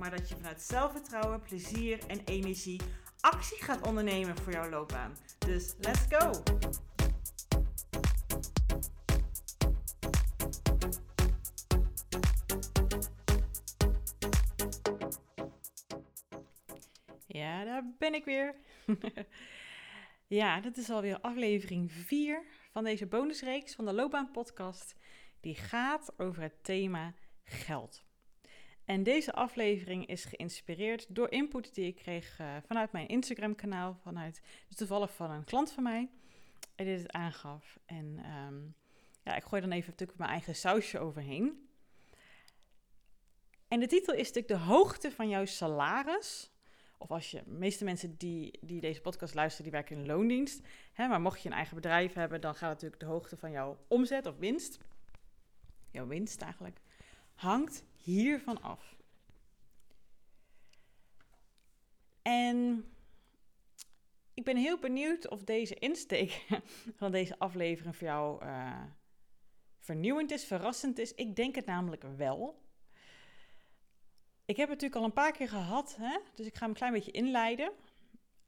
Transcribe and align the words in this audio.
maar 0.00 0.10
dat 0.10 0.28
je 0.28 0.36
vanuit 0.36 0.62
zelfvertrouwen, 0.62 1.40
plezier 1.40 1.98
en 2.06 2.20
energie 2.24 2.80
actie 3.20 3.62
gaat 3.62 3.86
ondernemen 3.86 4.36
voor 4.36 4.52
jouw 4.52 4.68
loopbaan. 4.68 5.16
Dus 5.38 5.74
let's 5.78 6.04
go! 6.08 6.42
Ja, 17.26 17.64
daar 17.64 17.94
ben 17.98 18.14
ik 18.14 18.24
weer. 18.24 18.54
ja, 20.40 20.60
dit 20.60 20.76
is 20.76 20.90
alweer 20.90 21.20
aflevering 21.20 21.92
4 21.92 22.44
van 22.70 22.84
deze 22.84 23.06
bonusreeks 23.06 23.74
van 23.74 23.84
de 23.84 23.92
Loopbaan 23.92 24.30
Podcast. 24.30 24.94
Die 25.40 25.54
gaat 25.54 26.12
over 26.16 26.42
het 26.42 26.64
thema 26.64 27.14
geld. 27.44 28.08
En 28.90 29.02
deze 29.02 29.32
aflevering 29.32 30.06
is 30.06 30.24
geïnspireerd 30.24 31.06
door 31.08 31.30
input 31.30 31.74
die 31.74 31.86
ik 31.86 31.96
kreeg 31.96 32.38
uh, 32.40 32.56
vanuit 32.66 32.92
mijn 32.92 33.08
Instagram-kanaal, 33.08 33.98
vanuit 34.02 34.42
toevallig 34.74 35.14
van 35.14 35.30
een 35.30 35.44
klant 35.44 35.72
van 35.72 35.82
mij, 35.82 36.10
die 36.74 36.86
dit 36.86 37.12
aangaf. 37.12 37.78
En 37.86 38.24
um, 38.46 38.74
ja, 39.22 39.36
ik 39.36 39.42
gooi 39.42 39.62
dan 39.62 39.70
even 39.70 39.90
natuurlijk 39.90 40.18
mijn 40.18 40.30
eigen 40.30 40.54
sausje 40.54 40.98
overheen. 40.98 41.68
En 43.68 43.80
de 43.80 43.86
titel 43.86 44.14
is 44.14 44.32
natuurlijk 44.32 44.48
de 44.48 44.72
hoogte 44.72 45.10
van 45.10 45.28
jouw 45.28 45.44
salaris 45.44 46.50
of 46.98 47.10
als 47.10 47.30
je, 47.30 47.42
de 47.44 47.50
meeste 47.50 47.84
mensen 47.84 48.16
die, 48.16 48.58
die 48.60 48.80
deze 48.80 49.00
podcast 49.00 49.34
luisteren, 49.34 49.70
die 49.70 49.80
werken 49.80 49.96
in 49.96 50.06
loondienst. 50.06 50.66
Hè, 50.92 51.08
maar 51.08 51.20
mocht 51.20 51.42
je 51.42 51.48
een 51.48 51.54
eigen 51.54 51.74
bedrijf 51.74 52.12
hebben, 52.12 52.40
dan 52.40 52.54
gaat 52.54 52.70
natuurlijk 52.70 53.00
de 53.00 53.06
hoogte 53.06 53.36
van 53.36 53.50
jouw 53.50 53.78
omzet 53.88 54.26
of 54.26 54.36
winst, 54.36 54.78
jouw 55.90 56.06
winst 56.06 56.40
eigenlijk, 56.42 56.80
hangt 57.34 57.88
hiervan 58.00 58.62
af. 58.62 58.96
En 62.22 62.84
ik 64.34 64.44
ben 64.44 64.56
heel 64.56 64.78
benieuwd 64.78 65.28
of 65.28 65.44
deze 65.44 65.74
insteek 65.74 66.46
van 67.00 67.10
deze 67.10 67.38
aflevering 67.38 67.96
voor 67.96 68.06
jou 68.06 68.44
uh, 68.44 68.82
vernieuwend 69.78 70.30
is, 70.30 70.44
verrassend 70.44 70.98
is. 70.98 71.14
Ik 71.14 71.36
denk 71.36 71.54
het 71.54 71.66
namelijk 71.66 72.02
wel. 72.16 72.62
Ik 74.44 74.56
heb 74.56 74.68
het 74.68 74.80
natuurlijk 74.80 74.94
al 74.94 75.04
een 75.04 75.24
paar 75.24 75.32
keer 75.32 75.48
gehad, 75.48 75.96
hè? 75.96 76.18
dus 76.34 76.46
ik 76.46 76.54
ga 76.54 76.60
hem 76.60 76.68
een 76.68 76.76
klein 76.76 76.92
beetje 76.92 77.10
inleiden. 77.10 77.72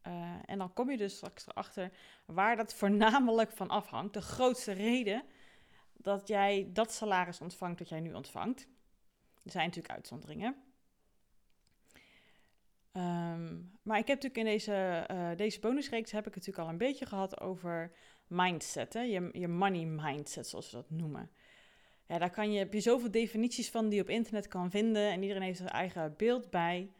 Uh, 0.06 0.34
en 0.44 0.58
dan 0.58 0.72
kom 0.72 0.90
je 0.90 0.96
dus 0.96 1.16
straks 1.16 1.46
erachter 1.46 1.92
waar 2.26 2.56
dat 2.56 2.74
voornamelijk 2.74 3.52
van 3.52 3.68
afhangt. 3.68 4.14
De 4.14 4.22
grootste 4.22 4.72
reden 4.72 5.22
dat 5.92 6.28
jij 6.28 6.70
dat 6.72 6.92
salaris 6.92 7.40
ontvangt 7.40 7.78
dat 7.78 7.88
jij 7.88 8.00
nu 8.00 8.12
ontvangt. 8.12 8.68
Er 9.44 9.50
zijn 9.50 9.66
natuurlijk 9.66 9.94
uitzonderingen. 9.94 10.56
Um, 12.92 13.78
maar 13.82 13.98
ik 13.98 14.06
heb 14.06 14.22
natuurlijk 14.22 14.36
in 14.36 14.44
deze, 14.44 15.06
uh, 15.10 15.30
deze 15.36 15.60
bonusreeks 15.60 16.10
heb 16.10 16.26
ik 16.26 16.34
het 16.34 16.46
natuurlijk 16.46 16.66
al 16.66 16.72
een 16.72 16.88
beetje 16.88 17.06
gehad 17.06 17.40
over 17.40 17.92
mindset. 18.26 18.92
Hè? 18.92 19.00
Je, 19.00 19.28
je 19.32 19.48
money 19.48 19.84
mindset, 19.84 20.46
zoals 20.46 20.70
we 20.70 20.76
dat 20.76 20.90
noemen 20.90 21.30
ja, 22.12 22.18
daar 22.18 22.30
kan 22.30 22.52
je, 22.52 22.58
heb 22.58 22.72
je 22.72 22.80
zoveel 22.80 23.10
definities 23.10 23.70
van 23.70 23.88
die 23.88 23.94
je 23.94 24.02
op 24.02 24.08
internet 24.08 24.48
kan 24.48 24.70
vinden. 24.70 25.10
En 25.10 25.22
iedereen 25.22 25.42
heeft 25.42 25.56
zijn 25.56 25.68
eigen 25.68 26.14
beeld 26.16 26.50
bij. 26.50 26.90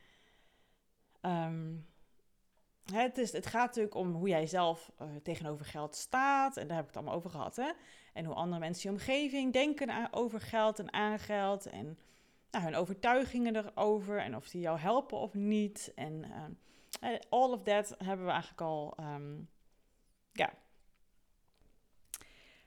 Um, 1.21 1.87
het, 2.93 3.19
is, 3.19 3.33
het 3.33 3.47
gaat 3.47 3.67
natuurlijk 3.67 3.95
om 3.95 4.13
hoe 4.13 4.29
jij 4.29 4.47
zelf 4.47 4.93
uh, 5.03 5.09
tegenover 5.23 5.65
geld 5.65 5.97
staat. 5.97 6.57
En 6.57 6.67
daar 6.67 6.77
heb 6.77 6.85
ik 6.85 6.91
het 6.91 7.03
allemaal 7.03 7.19
over 7.19 7.31
gehad. 7.31 7.57
Hè? 7.57 7.71
En 8.13 8.25
hoe 8.25 8.35
andere 8.35 8.61
mensen 8.61 8.91
je 8.91 8.97
omgeving 8.97 9.53
denken 9.53 10.13
over 10.13 10.41
geld 10.41 10.79
en 10.79 10.93
aan 10.93 11.19
geld. 11.19 11.67
En 11.67 11.99
nou, 12.53 12.65
hun 12.65 12.75
overtuigingen 12.75 13.57
erover. 13.57 14.19
En 14.19 14.37
of 14.37 14.49
die 14.49 14.61
jou 14.61 14.79
helpen 14.79 15.19
of 15.19 15.35
niet. 15.35 15.93
En 15.95 16.25
uh, 17.03 17.19
all 17.29 17.51
of 17.51 17.63
that 17.63 17.95
hebben 17.99 18.27
we 18.27 18.33
eigenlijk 18.33 18.61
al. 18.61 18.97
Um, 19.01 19.49
ja. 20.33 20.55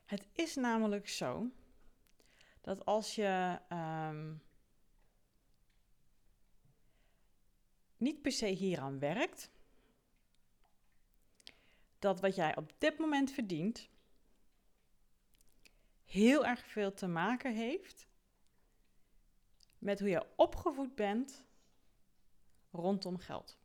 Het 0.05 0.27
is 0.33 0.55
namelijk 0.55 1.09
zo 1.09 1.49
dat 2.61 2.85
als 2.85 3.15
je 3.15 3.59
um, 3.69 4.41
niet 7.97 8.21
per 8.21 8.31
se 8.31 8.45
hieraan 8.45 8.99
werkt, 8.99 9.51
dat 11.99 12.19
wat 12.19 12.35
jij 12.35 12.55
op 12.55 12.71
dit 12.77 12.97
moment 12.97 13.31
verdient 13.31 13.89
heel 16.05 16.45
erg 16.45 16.65
veel 16.65 16.93
te 16.93 17.07
maken 17.07 17.53
heeft 17.53 18.07
met 19.85 19.99
hoe 19.99 20.09
je 20.09 20.25
opgevoed 20.35 20.95
bent 20.95 21.45
rondom 22.71 23.17
geld. 23.17 23.57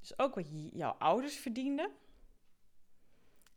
Dus 0.00 0.18
ook 0.18 0.34
wat 0.34 0.46
jouw 0.72 0.92
ouders 0.92 1.36
verdienden 1.36 1.90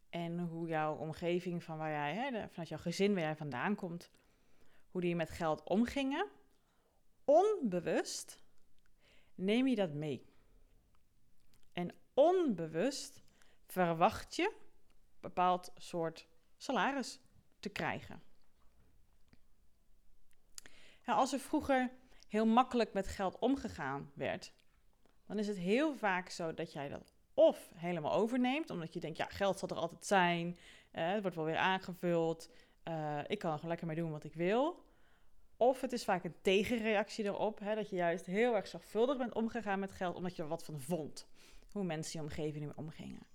en 0.10 0.40
hoe 0.40 0.68
jouw 0.68 0.96
omgeving 0.96 1.64
van 1.64 1.78
waar 1.78 1.92
jij, 1.92 2.16
hè, 2.16 2.50
vanuit 2.50 2.70
jouw 2.70 2.78
gezin 2.78 3.14
waar 3.14 3.24
jij 3.24 3.36
vandaan 3.36 3.76
komt, 3.76 4.12
hoe 4.90 5.02
die 5.02 5.16
met 5.16 5.30
geld 5.30 5.64
omgingen, 5.64 6.30
onbewust 7.26 8.42
neem 9.36 9.68
je 9.68 9.76
dat 9.76 9.94
mee. 9.94 10.26
En 11.74 11.96
onbewust 12.14 13.24
verwacht 13.66 14.36
je 14.36 14.44
een 14.44 15.20
bepaald 15.20 15.72
soort 15.78 16.28
salaris 16.58 17.20
te 17.60 17.70
krijgen. 17.70 18.30
Als 21.06 21.34
er 21.34 21.40
vroeger 21.40 21.92
heel 22.28 22.46
makkelijk 22.46 22.94
met 22.94 23.08
geld 23.08 23.40
omgegaan 23.40 24.12
werd, 24.14 24.54
dan 25.26 25.40
is 25.40 25.48
het 25.48 25.58
heel 25.58 25.96
vaak 25.96 26.30
zo 26.30 26.54
dat 26.54 26.74
jij 26.74 26.90
dat 26.90 27.14
of 27.34 27.72
helemaal 27.76 28.14
overneemt, 28.14 28.70
omdat 28.70 28.94
je 28.94 29.00
denkt, 29.00 29.18
ja, 29.18 29.26
geld 29.26 29.60
zal 29.60 29.70
er 29.70 29.76
altijd 29.76 30.06
zijn, 30.06 30.48
uh, 30.48 31.12
het 31.12 31.22
wordt 31.22 31.36
wel 31.36 31.46
weer 31.46 31.58
aangevuld, 31.58 32.50
uh, 32.88 33.20
ik 33.28 33.40
kan 33.40 33.50
er 33.50 33.56
gewoon 33.56 33.70
lekker 33.70 33.88
mee 33.88 33.96
doen 33.96 34.12
wat 34.12 34.24
ik 34.24 34.34
wil. 34.34 34.84
Of 35.58 35.82
het 35.82 35.92
is 35.92 36.04
vaak 36.04 36.24
een 36.24 36.36
tegenreactie 36.42 37.26
erop, 37.26 37.60
hè, 37.60 37.76
dat 37.76 37.90
je 37.90 37.96
juist 37.96 38.26
heel 38.26 38.56
erg 38.56 38.68
zorgvuldig 38.68 39.18
bent 39.18 39.34
omgegaan 39.34 39.80
met 39.80 39.92
geld, 39.92 40.16
omdat 40.16 40.36
je 40.36 40.42
er 40.42 40.48
wat 40.48 40.66
van 40.66 40.80
vond, 40.80 41.28
hoe 41.72 41.84
mensen 41.84 42.14
in 42.14 42.20
je 42.20 42.26
omgeving 42.26 42.62
ermee 42.64 42.78
omgingen. 42.78 43.28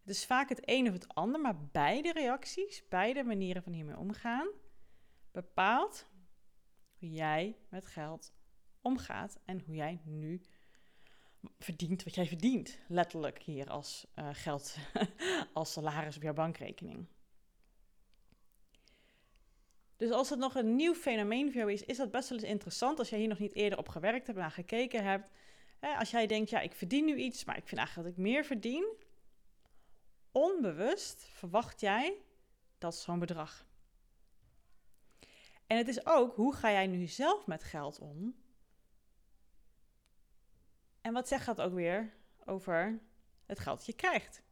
Het 0.00 0.14
is 0.14 0.26
vaak 0.26 0.48
het 0.48 0.60
een 0.64 0.86
of 0.86 0.92
het 0.92 1.14
ander, 1.14 1.40
maar 1.40 1.56
beide 1.72 2.12
reacties, 2.12 2.88
beide 2.88 3.24
manieren 3.24 3.62
van 3.62 3.72
hiermee 3.72 3.98
omgaan, 3.98 4.48
bepaalt 5.32 6.06
hoe 7.04 7.12
jij 7.12 7.56
met 7.68 7.86
geld 7.86 8.32
omgaat 8.80 9.38
en 9.44 9.60
hoe 9.60 9.74
jij 9.74 10.00
nu 10.04 10.40
verdient 11.58 12.04
wat 12.04 12.14
jij 12.14 12.26
verdient. 12.26 12.78
Letterlijk 12.88 13.42
hier 13.42 13.70
als 13.70 14.06
uh, 14.16 14.28
geld, 14.32 14.76
als 15.52 15.72
salaris 15.72 16.16
op 16.16 16.22
jouw 16.22 16.32
bankrekening. 16.32 17.06
Dus 19.96 20.10
als 20.10 20.30
het 20.30 20.38
nog 20.38 20.54
een 20.54 20.76
nieuw 20.76 20.94
fenomeen 20.94 21.46
voor 21.46 21.60
jou 21.60 21.72
is, 21.72 21.82
is 21.82 21.96
dat 21.96 22.10
best 22.10 22.28
wel 22.28 22.38
eens 22.38 22.48
interessant 22.48 22.98
als 22.98 23.08
jij 23.08 23.18
hier 23.18 23.28
nog 23.28 23.38
niet 23.38 23.54
eerder 23.54 23.78
op 23.78 23.88
gewerkt 23.88 24.26
hebt, 24.26 24.38
naar 24.38 24.50
gekeken 24.50 25.04
hebt. 25.04 25.30
Als 25.80 26.10
jij 26.10 26.26
denkt, 26.26 26.50
ja, 26.50 26.60
ik 26.60 26.74
verdien 26.74 27.04
nu 27.04 27.16
iets, 27.16 27.44
maar 27.44 27.56
ik 27.56 27.68
vind 27.68 27.80
eigenlijk 27.80 28.08
dat 28.08 28.18
ik 28.18 28.24
meer 28.32 28.44
verdien. 28.44 28.96
Onbewust 30.32 31.24
verwacht 31.24 31.80
jij 31.80 32.16
dat 32.78 32.96
zo'n 32.96 33.18
bedrag. 33.18 33.66
En 35.66 35.76
het 35.76 35.88
is 35.88 36.06
ook, 36.06 36.34
hoe 36.34 36.54
ga 36.54 36.70
jij 36.70 36.86
nu 36.86 37.06
zelf 37.06 37.46
met 37.46 37.64
geld 37.64 37.98
om? 37.98 38.34
En 41.00 41.12
wat 41.12 41.28
zegt 41.28 41.46
dat 41.46 41.60
ook 41.60 41.74
weer 41.74 42.14
over 42.44 43.00
het 43.46 43.58
geld 43.58 43.76
dat 43.76 43.86
je 43.86 43.92
krijgt? 43.92 44.42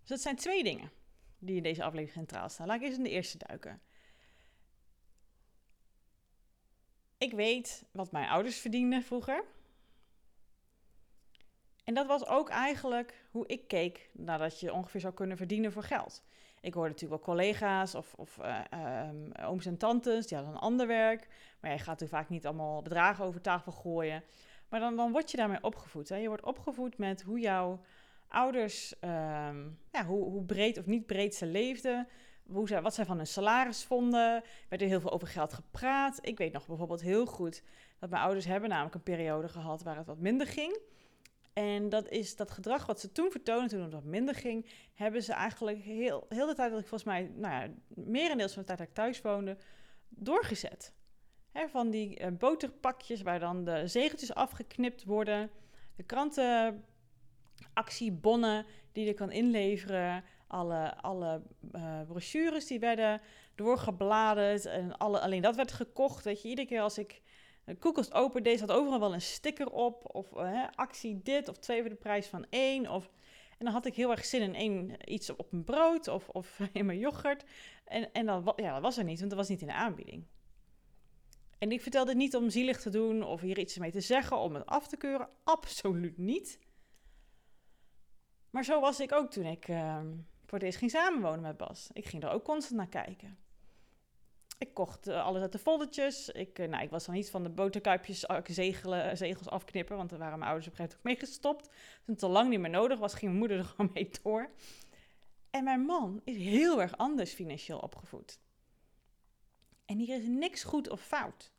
Dus 0.00 0.08
dat 0.08 0.20
zijn 0.20 0.36
twee 0.36 0.62
dingen 0.62 0.90
die 1.38 1.56
in 1.56 1.62
deze 1.62 1.82
aflevering 1.82 2.12
centraal 2.12 2.48
staan. 2.48 2.66
Laat 2.66 2.76
ik 2.76 2.82
eens 2.82 2.96
in 2.96 3.02
de 3.02 3.10
eerste 3.10 3.38
duiken. 3.38 3.82
Ik 7.18 7.32
weet 7.32 7.84
wat 7.90 8.12
mijn 8.12 8.28
ouders 8.28 8.58
verdienden 8.58 9.02
vroeger. 9.02 9.44
En 11.84 11.94
dat 11.94 12.06
was 12.06 12.26
ook 12.26 12.48
eigenlijk 12.48 13.24
hoe 13.30 13.46
ik 13.46 13.68
keek 13.68 14.10
nadat 14.12 14.60
je 14.60 14.72
ongeveer 14.72 15.00
zou 15.00 15.14
kunnen 15.14 15.36
verdienen 15.36 15.72
voor 15.72 15.82
geld. 15.82 16.22
Ik 16.60 16.74
hoorde 16.74 16.90
natuurlijk 16.90 17.24
wel 17.24 17.34
collega's 17.34 17.94
of, 17.94 18.14
of 18.14 18.38
uh, 18.38 18.60
um, 19.08 19.32
ooms 19.32 19.66
en 19.66 19.76
tantes, 19.76 20.26
die 20.26 20.36
hadden 20.36 20.54
een 20.54 20.60
ander 20.60 20.86
werk. 20.86 21.28
Maar 21.60 21.70
je 21.70 21.78
gaat 21.78 21.86
natuurlijk 21.86 22.22
vaak 22.22 22.28
niet 22.28 22.46
allemaal 22.46 22.82
bedragen 22.82 23.24
over 23.24 23.40
tafel 23.40 23.72
gooien. 23.72 24.24
Maar 24.68 24.80
dan, 24.80 24.96
dan 24.96 25.12
word 25.12 25.30
je 25.30 25.36
daarmee 25.36 25.62
opgevoed. 25.62 26.08
Hè? 26.08 26.16
Je 26.16 26.28
wordt 26.28 26.44
opgevoed 26.44 26.98
met 26.98 27.22
hoe 27.22 27.40
jouw 27.40 27.80
ouders, 28.28 28.94
um, 29.00 29.78
ja, 29.92 30.04
hoe, 30.06 30.24
hoe 30.24 30.44
breed 30.44 30.78
of 30.78 30.86
niet 30.86 31.06
breed 31.06 31.34
ze 31.34 31.46
leefden. 31.46 32.08
Hoe 32.46 32.68
zij, 32.68 32.82
wat 32.82 32.94
zij 32.94 33.04
van 33.04 33.16
hun 33.16 33.26
salaris 33.26 33.84
vonden. 33.84 34.34
Er 34.34 34.42
werd 34.68 34.82
er 34.82 34.88
heel 34.88 35.00
veel 35.00 35.12
over 35.12 35.28
geld 35.28 35.52
gepraat. 35.52 36.18
Ik 36.20 36.38
weet 36.38 36.52
nog 36.52 36.66
bijvoorbeeld 36.66 37.00
heel 37.00 37.26
goed 37.26 37.62
dat 37.98 38.10
mijn 38.10 38.22
ouders 38.22 38.44
hebben 38.44 38.68
namelijk 38.68 38.94
een 38.94 39.02
periode 39.02 39.48
gehad 39.48 39.82
waar 39.82 39.96
het 39.96 40.06
wat 40.06 40.18
minder 40.18 40.46
ging. 40.46 40.78
En 41.52 41.88
dat 41.88 42.08
is 42.08 42.36
dat 42.36 42.50
gedrag 42.50 42.86
wat 42.86 43.00
ze 43.00 43.12
toen 43.12 43.30
vertoonden, 43.30 43.68
toen 43.68 43.82
het 43.82 43.92
wat 43.92 44.04
minder 44.04 44.34
ging, 44.34 44.66
hebben 44.94 45.22
ze 45.22 45.32
eigenlijk 45.32 45.78
heel, 45.78 46.26
heel 46.28 46.46
de 46.46 46.54
tijd 46.54 46.70
dat 46.70 46.80
ik 46.80 46.86
volgens 46.86 47.10
mij, 47.10 47.30
nou 47.34 47.54
ja, 47.54 47.68
merendeels 47.88 48.52
van 48.52 48.62
de 48.62 48.68
tijd 48.68 48.78
dat 48.78 48.88
ik 48.88 48.94
thuis 48.94 49.20
woonde, 49.20 49.56
doorgezet. 50.08 50.92
van 51.52 51.90
die 51.90 52.20
uh, 52.20 52.26
boterpakjes 52.38 53.22
waar 53.22 53.38
dan 53.38 53.64
de 53.64 53.86
zegeltjes 53.86 54.34
afgeknipt 54.34 55.04
worden, 55.04 55.50
de 55.96 56.02
krantenactiebonnen 56.02 58.66
die 58.92 59.04
je 59.04 59.14
kan 59.14 59.30
inleveren, 59.30 60.24
alle, 60.46 60.96
alle 60.96 61.42
uh, 61.72 62.00
brochures 62.06 62.66
die 62.66 62.78
werden 62.78 63.20
doorgebladerd 63.54 64.64
en 64.64 64.96
alle, 64.96 65.20
alleen 65.20 65.42
dat 65.42 65.56
werd 65.56 65.72
gekocht. 65.72 66.24
Weet 66.24 66.42
je, 66.42 66.48
iedere 66.48 66.66
keer 66.66 66.80
als 66.80 66.98
ik 66.98 67.22
de 67.70 67.78
koelkast 67.78 68.12
open 68.12 68.42
deze 68.42 68.66
had 68.66 68.76
overal 68.76 69.00
wel 69.00 69.14
een 69.14 69.20
sticker 69.20 69.70
op. 69.70 70.14
Of 70.14 70.32
uh, 70.36 70.66
actie 70.74 71.22
dit, 71.22 71.48
of 71.48 71.58
twee 71.58 71.80
voor 71.80 71.88
de 71.88 71.94
prijs 71.94 72.26
van 72.26 72.46
één. 72.50 72.88
Of, 72.88 73.10
en 73.58 73.64
dan 73.64 73.74
had 73.74 73.86
ik 73.86 73.94
heel 73.94 74.10
erg 74.10 74.24
zin 74.24 74.42
in 74.42 74.54
één, 74.54 75.12
iets 75.12 75.30
op 75.30 75.52
mijn 75.52 75.64
brood 75.64 76.08
of, 76.08 76.28
of 76.28 76.60
in 76.72 76.86
mijn 76.86 76.98
yoghurt. 76.98 77.44
En, 77.84 78.12
en 78.12 78.26
dat, 78.26 78.52
ja, 78.56 78.72
dat 78.72 78.82
was 78.82 78.98
er 78.98 79.04
niet, 79.04 79.18
want 79.18 79.30
dat 79.30 79.38
was 79.38 79.48
niet 79.48 79.60
in 79.60 79.66
de 79.66 79.72
aanbieding. 79.72 80.24
En 81.58 81.72
ik 81.72 81.80
vertelde 81.80 82.14
niet 82.14 82.36
om 82.36 82.50
zielig 82.50 82.80
te 82.80 82.90
doen 82.90 83.22
of 83.22 83.40
hier 83.40 83.58
iets 83.58 83.78
mee 83.78 83.90
te 83.90 84.00
zeggen, 84.00 84.36
om 84.38 84.54
het 84.54 84.66
af 84.66 84.88
te 84.88 84.96
keuren. 84.96 85.28
Absoluut 85.44 86.18
niet. 86.18 86.58
Maar 88.50 88.64
zo 88.64 88.80
was 88.80 89.00
ik 89.00 89.12
ook 89.12 89.30
toen 89.30 89.44
ik 89.44 89.68
uh, 89.68 90.00
voor 90.46 90.58
het 90.58 90.76
ging 90.76 90.90
samenwonen 90.90 91.40
met 91.40 91.56
Bas. 91.56 91.90
Ik 91.92 92.06
ging 92.06 92.22
er 92.22 92.30
ook 92.30 92.44
constant 92.44 92.76
naar 92.76 93.04
kijken. 93.04 93.38
Ik 94.60 94.74
kocht 94.74 95.08
uh, 95.08 95.24
alles 95.24 95.42
uit 95.42 95.52
de 95.52 95.58
foldertjes. 95.58 96.28
Ik, 96.28 96.58
uh, 96.58 96.68
nou, 96.68 96.82
ik 96.82 96.90
was 96.90 97.04
dan 97.04 97.14
niet 97.14 97.30
van 97.30 97.42
de 97.42 97.48
boterkuipjes 97.48 98.26
zegelen, 98.44 99.16
zegels 99.16 99.48
afknippen, 99.48 99.96
want 99.96 100.10
daar 100.10 100.18
waren 100.18 100.38
mijn 100.38 100.50
ouders 100.50 100.72
op 100.72 100.78
een 100.78 100.84
moment 100.84 101.04
mee 101.04 101.16
gestopt. 101.16 101.64
Toen 102.04 102.14
het 102.14 102.22
al 102.22 102.30
lang 102.30 102.48
niet 102.50 102.60
meer 102.60 102.70
nodig 102.70 102.98
was, 102.98 103.12
ging 103.12 103.24
mijn 103.24 103.38
moeder 103.38 103.58
er 103.58 103.64
gewoon 103.74 103.90
mee 103.94 104.10
door. 104.22 104.50
En 105.50 105.64
mijn 105.64 105.80
man 105.80 106.20
is 106.24 106.36
heel 106.36 106.80
erg 106.80 106.96
anders 106.96 107.32
financieel 107.32 107.78
opgevoed. 107.78 108.40
En 109.84 109.98
hier 109.98 110.16
is 110.16 110.26
niks 110.26 110.64
goed 110.64 110.88
of 110.88 111.00
fout. 111.00 111.52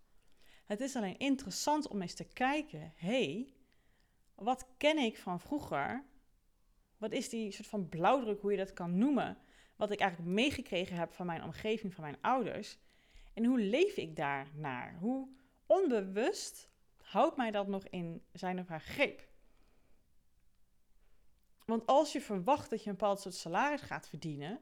Het 0.65 0.79
is 0.79 0.95
alleen 0.95 1.17
interessant 1.17 1.87
om 1.87 2.01
eens 2.01 2.13
te 2.13 2.27
kijken, 2.33 2.93
hey, 2.95 3.53
wat 4.35 4.67
ken 4.77 4.97
ik 4.97 5.17
van 5.17 5.39
vroeger? 5.39 6.03
Wat 6.97 7.11
is 7.11 7.29
die 7.29 7.51
soort 7.51 7.67
van 7.67 7.89
blauwdruk, 7.89 8.41
hoe 8.41 8.51
je 8.51 8.57
dat 8.57 8.73
kan 8.73 8.97
noemen? 8.97 9.37
Wat 9.75 9.91
ik 9.91 9.99
eigenlijk 9.99 10.31
meegekregen 10.31 10.95
heb 10.95 11.13
van 11.13 11.25
mijn 11.25 11.43
omgeving, 11.43 11.93
van 11.93 12.03
mijn 12.03 12.21
ouders. 12.21 12.77
En 13.41 13.47
hoe 13.47 13.59
leef 13.59 13.97
ik 13.97 14.15
daar 14.15 14.47
naar? 14.53 14.95
Hoe 14.99 15.27
onbewust 15.65 16.69
houdt 17.01 17.37
mij 17.37 17.51
dat 17.51 17.67
nog 17.67 17.87
in 17.87 18.23
zijn 18.31 18.59
of 18.59 18.67
haar 18.67 18.81
greep? 18.81 19.29
Want 21.65 21.85
als 21.85 22.11
je 22.11 22.21
verwacht 22.21 22.69
dat 22.69 22.83
je 22.83 22.89
een 22.89 22.95
bepaald 22.95 23.19
soort 23.19 23.35
salaris 23.35 23.81
gaat 23.81 24.07
verdienen, 24.07 24.59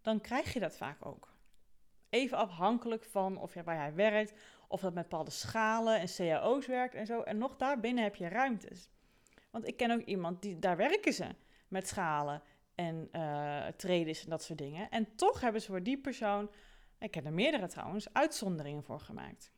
dan 0.00 0.20
krijg 0.20 0.52
je 0.52 0.60
dat 0.60 0.76
vaak 0.76 1.06
ook. 1.06 1.34
Even 2.08 2.38
afhankelijk 2.38 3.04
van 3.04 3.36
of 3.36 3.54
je 3.54 3.62
waar 3.62 3.76
jij 3.76 3.94
werkt, 3.94 4.40
of 4.68 4.80
dat 4.80 4.94
met 4.94 5.08
bepaalde 5.08 5.30
schalen 5.30 6.00
en 6.00 6.08
cao's 6.16 6.66
werkt 6.66 6.94
en 6.94 7.06
zo. 7.06 7.22
En 7.22 7.38
nog 7.38 7.56
daarbinnen 7.56 8.04
heb 8.04 8.14
je 8.14 8.28
ruimtes. 8.28 8.88
Want 9.50 9.66
ik 9.66 9.76
ken 9.76 9.90
ook 9.90 10.04
iemand 10.04 10.42
die 10.42 10.58
daar 10.58 10.76
werken 10.76 11.12
ze 11.12 11.34
met 11.68 11.88
schalen 11.88 12.42
en 12.76 13.08
uh, 13.12 13.66
traders 13.66 14.24
en 14.24 14.30
dat 14.30 14.42
soort 14.42 14.58
dingen. 14.58 14.90
En 14.90 15.14
toch 15.14 15.40
hebben 15.40 15.60
ze 15.60 15.66
voor 15.66 15.82
die 15.82 15.98
persoon, 15.98 16.50
ik 16.98 17.14
heb 17.14 17.24
er 17.24 17.32
meerdere 17.32 17.66
trouwens, 17.66 18.12
uitzonderingen 18.12 18.82
voor 18.82 19.00
gemaakt. 19.00 19.52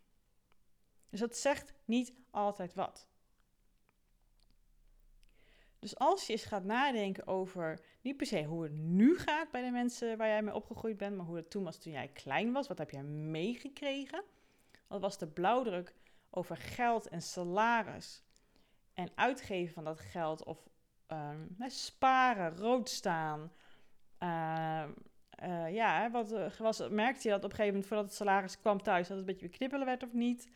Dus 1.11 1.20
dat 1.20 1.37
zegt 1.37 1.73
niet 1.85 2.12
altijd 2.31 2.75
wat. 2.75 3.09
Dus 5.79 5.99
als 5.99 6.26
je 6.26 6.32
eens 6.32 6.44
gaat 6.44 6.65
nadenken 6.65 7.26
over 7.26 7.81
niet 8.00 8.17
per 8.17 8.26
se 8.26 8.44
hoe 8.44 8.62
het 8.62 8.73
nu 8.73 9.19
gaat 9.19 9.50
bij 9.50 9.62
de 9.62 9.71
mensen 9.71 10.17
waar 10.17 10.29
jij 10.29 10.43
mee 10.43 10.55
opgegroeid 10.55 10.97
bent, 10.97 11.17
maar 11.17 11.26
hoe 11.26 11.37
het 11.37 11.50
toen 11.50 11.64
was 11.64 11.79
toen 11.79 11.93
jij 11.93 12.09
klein 12.09 12.53
was, 12.53 12.69
wat 12.69 12.79
heb 12.79 12.91
jij 12.91 13.03
meegekregen? 13.03 14.25
Wat 14.87 15.00
was 15.00 15.19
de 15.19 15.26
blauwdruk 15.26 15.94
over 16.31 16.56
geld 16.56 17.09
en 17.09 17.23
salaris 17.23 18.23
en 18.94 19.11
uitgeven 19.14 19.75
van 19.75 19.85
dat 19.85 20.00
geld 20.00 20.44
of 20.44 20.68
um, 21.13 21.57
sparen, 21.71 22.57
rood 22.57 22.89
staan. 22.89 23.53
Uh, 24.23 24.85
uh, 25.43 25.75
ja, 25.75 26.11
wat 26.11 26.33
uh, 26.33 26.57
was, 26.59 26.89
merkte 26.89 27.29
je 27.29 27.35
dat 27.35 27.45
op 27.45 27.51
een 27.51 27.57
gegeven 27.57 27.67
moment 27.67 27.87
voordat 27.87 28.07
het 28.07 28.15
salaris 28.15 28.59
kwam 28.59 28.83
thuis, 28.83 29.09
dat 29.09 29.17
het 29.17 29.27
een 29.27 29.33
beetje 29.33 29.49
beknippelen 29.49 29.87
werd 29.87 30.03
of 30.03 30.13
niet? 30.13 30.51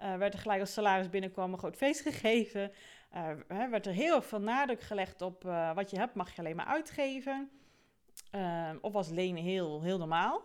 Uh, 0.00 0.16
werd 0.16 0.34
er 0.34 0.40
gelijk 0.40 0.60
als 0.60 0.72
salaris 0.72 1.10
binnenkwam 1.10 1.52
een 1.52 1.58
groot 1.58 1.76
feest 1.76 2.00
gegeven. 2.10 2.72
Werd 3.48 3.86
er 3.86 3.92
heel 3.92 4.22
veel 4.22 4.40
nadruk 4.40 4.80
gelegd 4.80 5.22
op 5.22 5.42
wat 5.74 5.90
je 5.90 5.98
hebt, 5.98 6.14
mag 6.14 6.34
je 6.34 6.40
alleen 6.40 6.56
maar 6.56 6.66
uitgeven. 6.66 7.50
Ehm, 8.30 8.78
of 8.80 8.92
was 8.92 9.08
lenen 9.08 9.42
heel, 9.42 9.82
heel 9.82 9.98
normaal? 9.98 10.42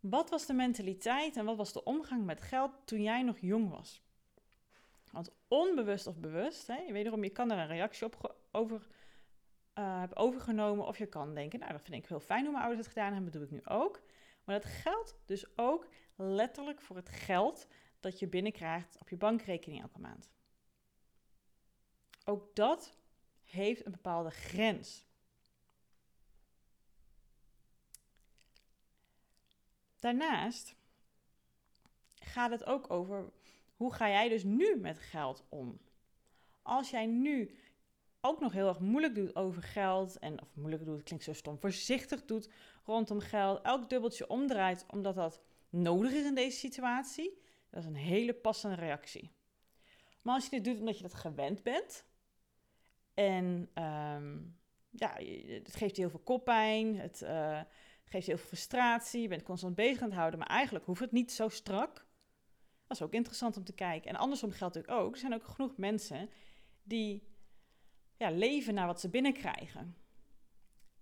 Wat 0.00 0.30
was 0.30 0.46
de 0.46 0.52
mentaliteit 0.52 1.36
en 1.36 1.44
wat 1.44 1.56
was 1.56 1.72
de 1.72 1.84
omgang 1.84 2.24
met 2.24 2.40
geld 2.40 2.70
toen 2.84 3.02
jij 3.02 3.22
nog 3.22 3.38
jong 3.40 3.70
was? 3.70 4.02
Want 5.10 5.30
onbewust 5.48 6.06
of 6.06 6.16
bewust, 6.16 6.66
hè, 6.66 6.92
wederom, 6.92 7.24
je 7.24 7.30
kan 7.30 7.50
er 7.50 7.58
een 7.58 7.66
reactie 7.66 8.06
op 8.06 8.36
over 8.50 8.86
uh, 9.78 9.98
hebben 9.98 10.16
overgenomen. 10.16 10.86
Of 10.86 10.98
je 10.98 11.06
kan 11.06 11.34
denken, 11.34 11.58
nou 11.58 11.72
dat 11.72 11.82
vind 11.82 12.02
ik 12.02 12.08
heel 12.08 12.20
fijn 12.20 12.42
hoe 12.42 12.52
mijn 12.52 12.64
ouders 12.64 12.86
het 12.86 12.94
gedaan 12.94 13.12
hebben, 13.12 13.32
dat 13.32 13.40
doe 13.40 13.50
ik 13.50 13.64
nu 13.64 13.74
ook. 13.74 14.02
Maar 14.44 14.60
dat 14.60 14.70
geldt 14.70 15.16
dus 15.24 15.56
ook 15.56 15.88
letterlijk 16.16 16.80
voor 16.80 16.96
het 16.96 17.08
geld 17.08 17.66
dat 18.00 18.18
je 18.18 18.28
binnenkrijgt 18.28 18.98
op 19.00 19.08
je 19.08 19.16
bankrekening 19.16 19.82
elke 19.82 20.00
maand. 20.00 20.30
Ook 22.24 22.54
dat 22.54 22.96
heeft 23.42 23.86
een 23.86 23.92
bepaalde 23.92 24.30
grens. 24.30 25.06
Daarnaast 30.00 30.74
gaat 32.14 32.50
het 32.50 32.64
ook 32.64 32.90
over 32.90 33.32
hoe 33.78 33.94
ga 33.94 34.08
jij 34.08 34.28
dus 34.28 34.44
nu 34.44 34.76
met 34.76 34.98
geld 34.98 35.46
om? 35.48 35.80
Als 36.62 36.90
jij 36.90 37.06
nu 37.06 37.56
ook 38.20 38.40
nog 38.40 38.52
heel 38.52 38.68
erg 38.68 38.80
moeilijk 38.80 39.14
doet 39.14 39.36
over 39.36 39.62
geld, 39.62 40.18
en 40.18 40.42
of 40.42 40.54
moeilijk 40.54 40.84
doet, 40.84 41.02
klinkt 41.02 41.24
zo 41.24 41.32
stom, 41.32 41.58
voorzichtig 41.58 42.24
doet 42.24 42.50
rondom 42.84 43.20
geld, 43.20 43.62
elk 43.62 43.90
dubbeltje 43.90 44.28
omdraait 44.28 44.84
omdat 44.88 45.14
dat 45.14 45.40
nodig 45.70 46.12
is 46.12 46.24
in 46.24 46.34
deze 46.34 46.58
situatie, 46.58 47.42
dat 47.70 47.80
is 47.80 47.86
een 47.86 47.94
hele 47.94 48.34
passende 48.34 48.76
reactie. 48.76 49.32
Maar 50.22 50.34
als 50.34 50.44
je 50.44 50.50
dit 50.50 50.64
doet 50.64 50.78
omdat 50.78 50.96
je 50.96 51.02
dat 51.02 51.14
gewend 51.14 51.62
bent, 51.62 52.06
en 53.14 53.70
um, 53.74 54.58
ja, 54.90 55.14
het 55.48 55.76
geeft 55.76 55.96
je 55.96 56.02
heel 56.02 56.10
veel 56.10 56.20
koppijn, 56.24 56.96
het 56.96 57.22
uh, 57.22 57.60
geeft 58.04 58.24
je 58.24 58.30
heel 58.30 58.38
veel 58.38 58.48
frustratie, 58.48 59.22
je 59.22 59.28
bent 59.28 59.42
constant 59.42 59.74
bezig 59.74 60.02
aan 60.02 60.08
het 60.08 60.18
houden, 60.18 60.38
maar 60.38 60.48
eigenlijk 60.48 60.84
hoeft 60.84 61.00
het 61.00 61.12
niet 61.12 61.32
zo 61.32 61.48
strak. 61.48 62.07
Dat 62.88 62.96
is 62.96 63.02
ook 63.02 63.12
interessant 63.12 63.56
om 63.56 63.64
te 63.64 63.72
kijken. 63.72 64.10
En 64.10 64.16
andersom 64.16 64.50
geldt 64.50 64.74
natuurlijk 64.74 65.02
ook, 65.02 65.12
er 65.12 65.18
zijn 65.18 65.34
ook 65.34 65.44
genoeg 65.44 65.76
mensen 65.76 66.30
die 66.82 67.22
ja, 68.16 68.30
leven 68.30 68.74
naar 68.74 68.86
wat 68.86 69.00
ze 69.00 69.08
binnenkrijgen. 69.08 69.96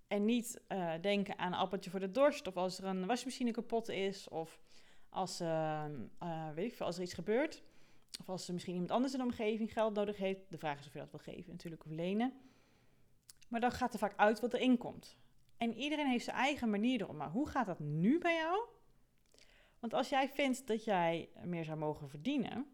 En 0.06 0.24
niet 0.24 0.60
uh, 0.68 0.92
denken 1.00 1.38
aan 1.38 1.52
een 1.52 1.58
appeltje 1.58 1.90
voor 1.90 2.00
de 2.00 2.10
dorst, 2.10 2.46
of 2.46 2.56
als 2.56 2.78
er 2.78 2.84
een 2.84 3.06
wasmachine 3.06 3.50
kapot 3.50 3.88
is, 3.88 4.28
of 4.28 4.58
als, 5.08 5.40
uh, 5.40 5.84
uh, 6.22 6.50
weet 6.54 6.70
ik 6.70 6.74
veel, 6.74 6.86
als 6.86 6.96
er 6.96 7.02
iets 7.02 7.14
gebeurt. 7.14 7.62
Of 8.20 8.28
als 8.28 8.46
er 8.46 8.52
misschien 8.52 8.72
iemand 8.72 8.90
anders 8.90 9.12
in 9.12 9.18
de 9.18 9.24
omgeving 9.24 9.72
geld 9.72 9.94
nodig 9.94 10.16
heeft. 10.16 10.50
De 10.50 10.58
vraag 10.58 10.78
is 10.78 10.86
of 10.86 10.92
je 10.92 10.98
dat 10.98 11.10
wil 11.10 11.34
geven, 11.34 11.50
natuurlijk, 11.52 11.84
of 11.84 11.90
lenen. 11.90 12.32
Maar 13.48 13.60
dan 13.60 13.72
gaat 13.72 13.92
er 13.92 13.98
vaak 13.98 14.16
uit 14.16 14.40
wat 14.40 14.54
erin 14.54 14.78
komt. 14.78 15.16
En 15.56 15.74
iedereen 15.74 16.06
heeft 16.06 16.24
zijn 16.24 16.36
eigen 16.36 16.70
manier 16.70 17.00
erom. 17.00 17.16
Maar 17.16 17.30
hoe 17.30 17.48
gaat 17.48 17.66
dat 17.66 17.78
nu 17.78 18.18
bij 18.18 18.34
jou? 18.34 18.68
Want 19.78 19.95
als 19.95 20.09
jij 20.09 20.28
vindt 20.28 20.66
dat 20.66 20.85
jij 20.85 21.30
meer 21.45 21.64
zou 21.64 21.78
mogen 21.78 22.09
verdienen, 22.09 22.66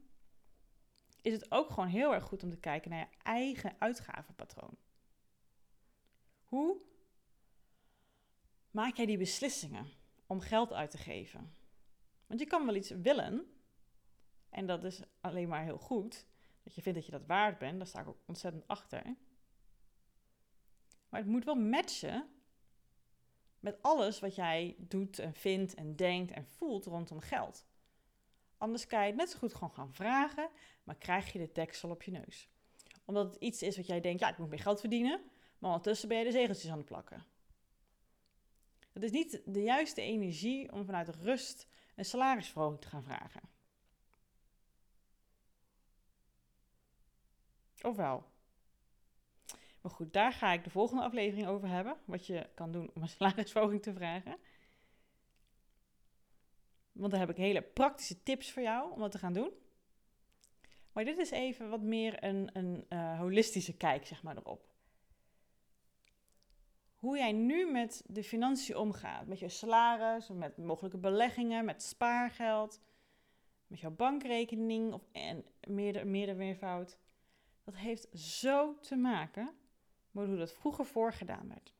is 1.23 1.33
het 1.33 1.51
ook 1.51 1.71
gewoon 1.71 1.89
heel 1.89 2.15
erg 2.15 2.25
goed 2.25 2.43
om 2.43 2.51
te 2.51 2.61
kijken 2.61 2.91
naar 2.91 2.99
je 2.99 3.17
eigen 3.23 3.77
uitgavenpatroon. 3.79 4.77
Hoe 6.45 6.81
maak 8.71 8.97
jij 8.97 9.07
die 9.07 9.19
beslissingen 9.19 9.87
om 10.27 10.41
geld 10.41 10.73
uit 10.73 10.91
te 10.91 10.99
geven? 10.99 11.55
Want 12.27 12.41
je 12.41 12.47
kan 12.47 12.67
wel 12.67 12.75
iets 12.75 12.91
willen, 12.91 13.47
en 14.49 14.67
dat 14.67 14.85
is 14.85 15.01
alleen 15.21 15.49
maar 15.49 15.65
heel 15.65 15.79
goed. 15.79 16.27
Dat 16.63 16.75
je 16.75 16.83
vindt 16.83 16.99
dat 16.99 17.07
je 17.07 17.13
dat 17.13 17.27
waard 17.27 17.59
bent, 17.59 17.79
daar 17.79 17.87
sta 17.87 18.01
ik 18.01 18.09
ook 18.09 18.23
ontzettend 18.27 18.69
achter. 18.69 19.03
Maar 21.09 21.21
het 21.21 21.29
moet 21.29 21.45
wel 21.45 21.55
matchen 21.55 22.29
met 23.63 23.83
alles 23.83 24.21
wat 24.21 24.35
jij 24.35 24.77
doet 24.79 25.19
en 25.19 25.35
vindt 25.35 25.75
en 25.75 25.97
denkt 25.97 26.33
en 26.33 26.47
voelt 26.47 26.87
rondom 26.87 27.21
geld. 27.21 27.67
Anders 28.57 28.87
kan 28.87 29.01
je 29.01 29.07
het 29.07 29.17
net 29.17 29.31
zo 29.31 29.39
goed 29.39 29.55
gewoon 29.55 29.73
gaan 29.73 29.93
vragen, 29.93 30.49
maar 30.85 30.97
krijg 30.97 31.33
je 31.33 31.39
de 31.39 31.51
deksel 31.53 31.91
op 31.91 32.03
je 32.03 32.11
neus. 32.11 32.49
Omdat 33.05 33.27
het 33.27 33.43
iets 33.43 33.63
is 33.63 33.77
wat 33.77 33.87
jij 33.87 34.01
denkt, 34.01 34.21
ja, 34.21 34.29
ik 34.29 34.39
moet 34.39 34.49
meer 34.49 34.59
geld 34.59 34.81
verdienen, 34.81 35.21
maar 35.59 35.71
ondertussen 35.71 36.09
ben 36.09 36.19
je 36.19 36.25
de 36.25 36.31
zegeltjes 36.31 36.71
aan 36.71 36.77
het 36.77 36.87
plakken. 36.87 37.25
Het 38.93 39.03
is 39.03 39.11
niet 39.11 39.43
de 39.45 39.63
juiste 39.63 40.01
energie 40.01 40.73
om 40.73 40.85
vanuit 40.85 41.09
rust 41.09 41.67
een 41.95 42.05
salarisverhoging 42.05 42.81
te 42.81 42.89
gaan 42.89 43.03
vragen. 43.03 43.41
Of 47.83 47.97
wel? 47.97 48.32
Maar 49.83 49.93
goed, 49.93 50.13
daar 50.13 50.33
ga 50.33 50.53
ik 50.53 50.65
de 50.65 50.71
volgende 50.71 51.03
aflevering 51.03 51.47
over 51.47 51.69
hebben. 51.69 51.97
Wat 52.05 52.27
je 52.27 52.49
kan 52.55 52.73
doen 52.73 52.91
om 52.95 53.03
een 53.03 53.09
salarisverhoging 53.19 53.83
te 53.83 53.93
vragen. 53.93 54.37
Want 56.93 57.11
daar 57.11 57.21
heb 57.21 57.31
ik 57.31 57.37
hele 57.37 57.63
praktische 57.63 58.23
tips 58.23 58.53
voor 58.53 58.63
jou 58.63 58.93
om 58.93 59.01
dat 59.01 59.11
te 59.11 59.19
gaan 59.19 59.33
doen. 59.33 59.51
Maar 60.93 61.05
dit 61.05 61.19
is 61.19 61.31
even 61.31 61.71
wat 61.71 61.81
meer 61.81 62.25
een, 62.25 62.51
een 62.53 62.87
uh, 62.89 63.19
holistische 63.19 63.77
kijk, 63.77 64.07
zeg 64.07 64.23
maar, 64.23 64.37
erop. 64.37 64.71
Hoe 66.97 67.17
jij 67.17 67.33
nu 67.33 67.71
met 67.71 68.05
de 68.07 68.25
financiën 68.25 68.77
omgaat. 68.77 69.27
Met 69.27 69.39
je 69.39 69.49
salaris, 69.49 70.29
met 70.29 70.57
mogelijke 70.57 70.99
beleggingen, 70.99 71.65
met 71.65 71.83
spaargeld, 71.83 72.81
met 73.67 73.81
jouw 73.81 73.91
bankrekening 73.91 74.93
of, 74.93 75.03
en 75.13 75.45
meerder, 75.67 76.07
meerder 76.07 76.37
meervoud. 76.37 76.99
Dat 77.65 77.77
heeft 77.77 78.19
zo 78.19 78.79
te 78.79 78.97
maken 78.97 79.55
met 80.13 80.27
hoe 80.27 80.37
dat 80.37 80.53
vroeger 80.53 80.85
voorgedaan 80.85 81.49
werd. 81.49 81.73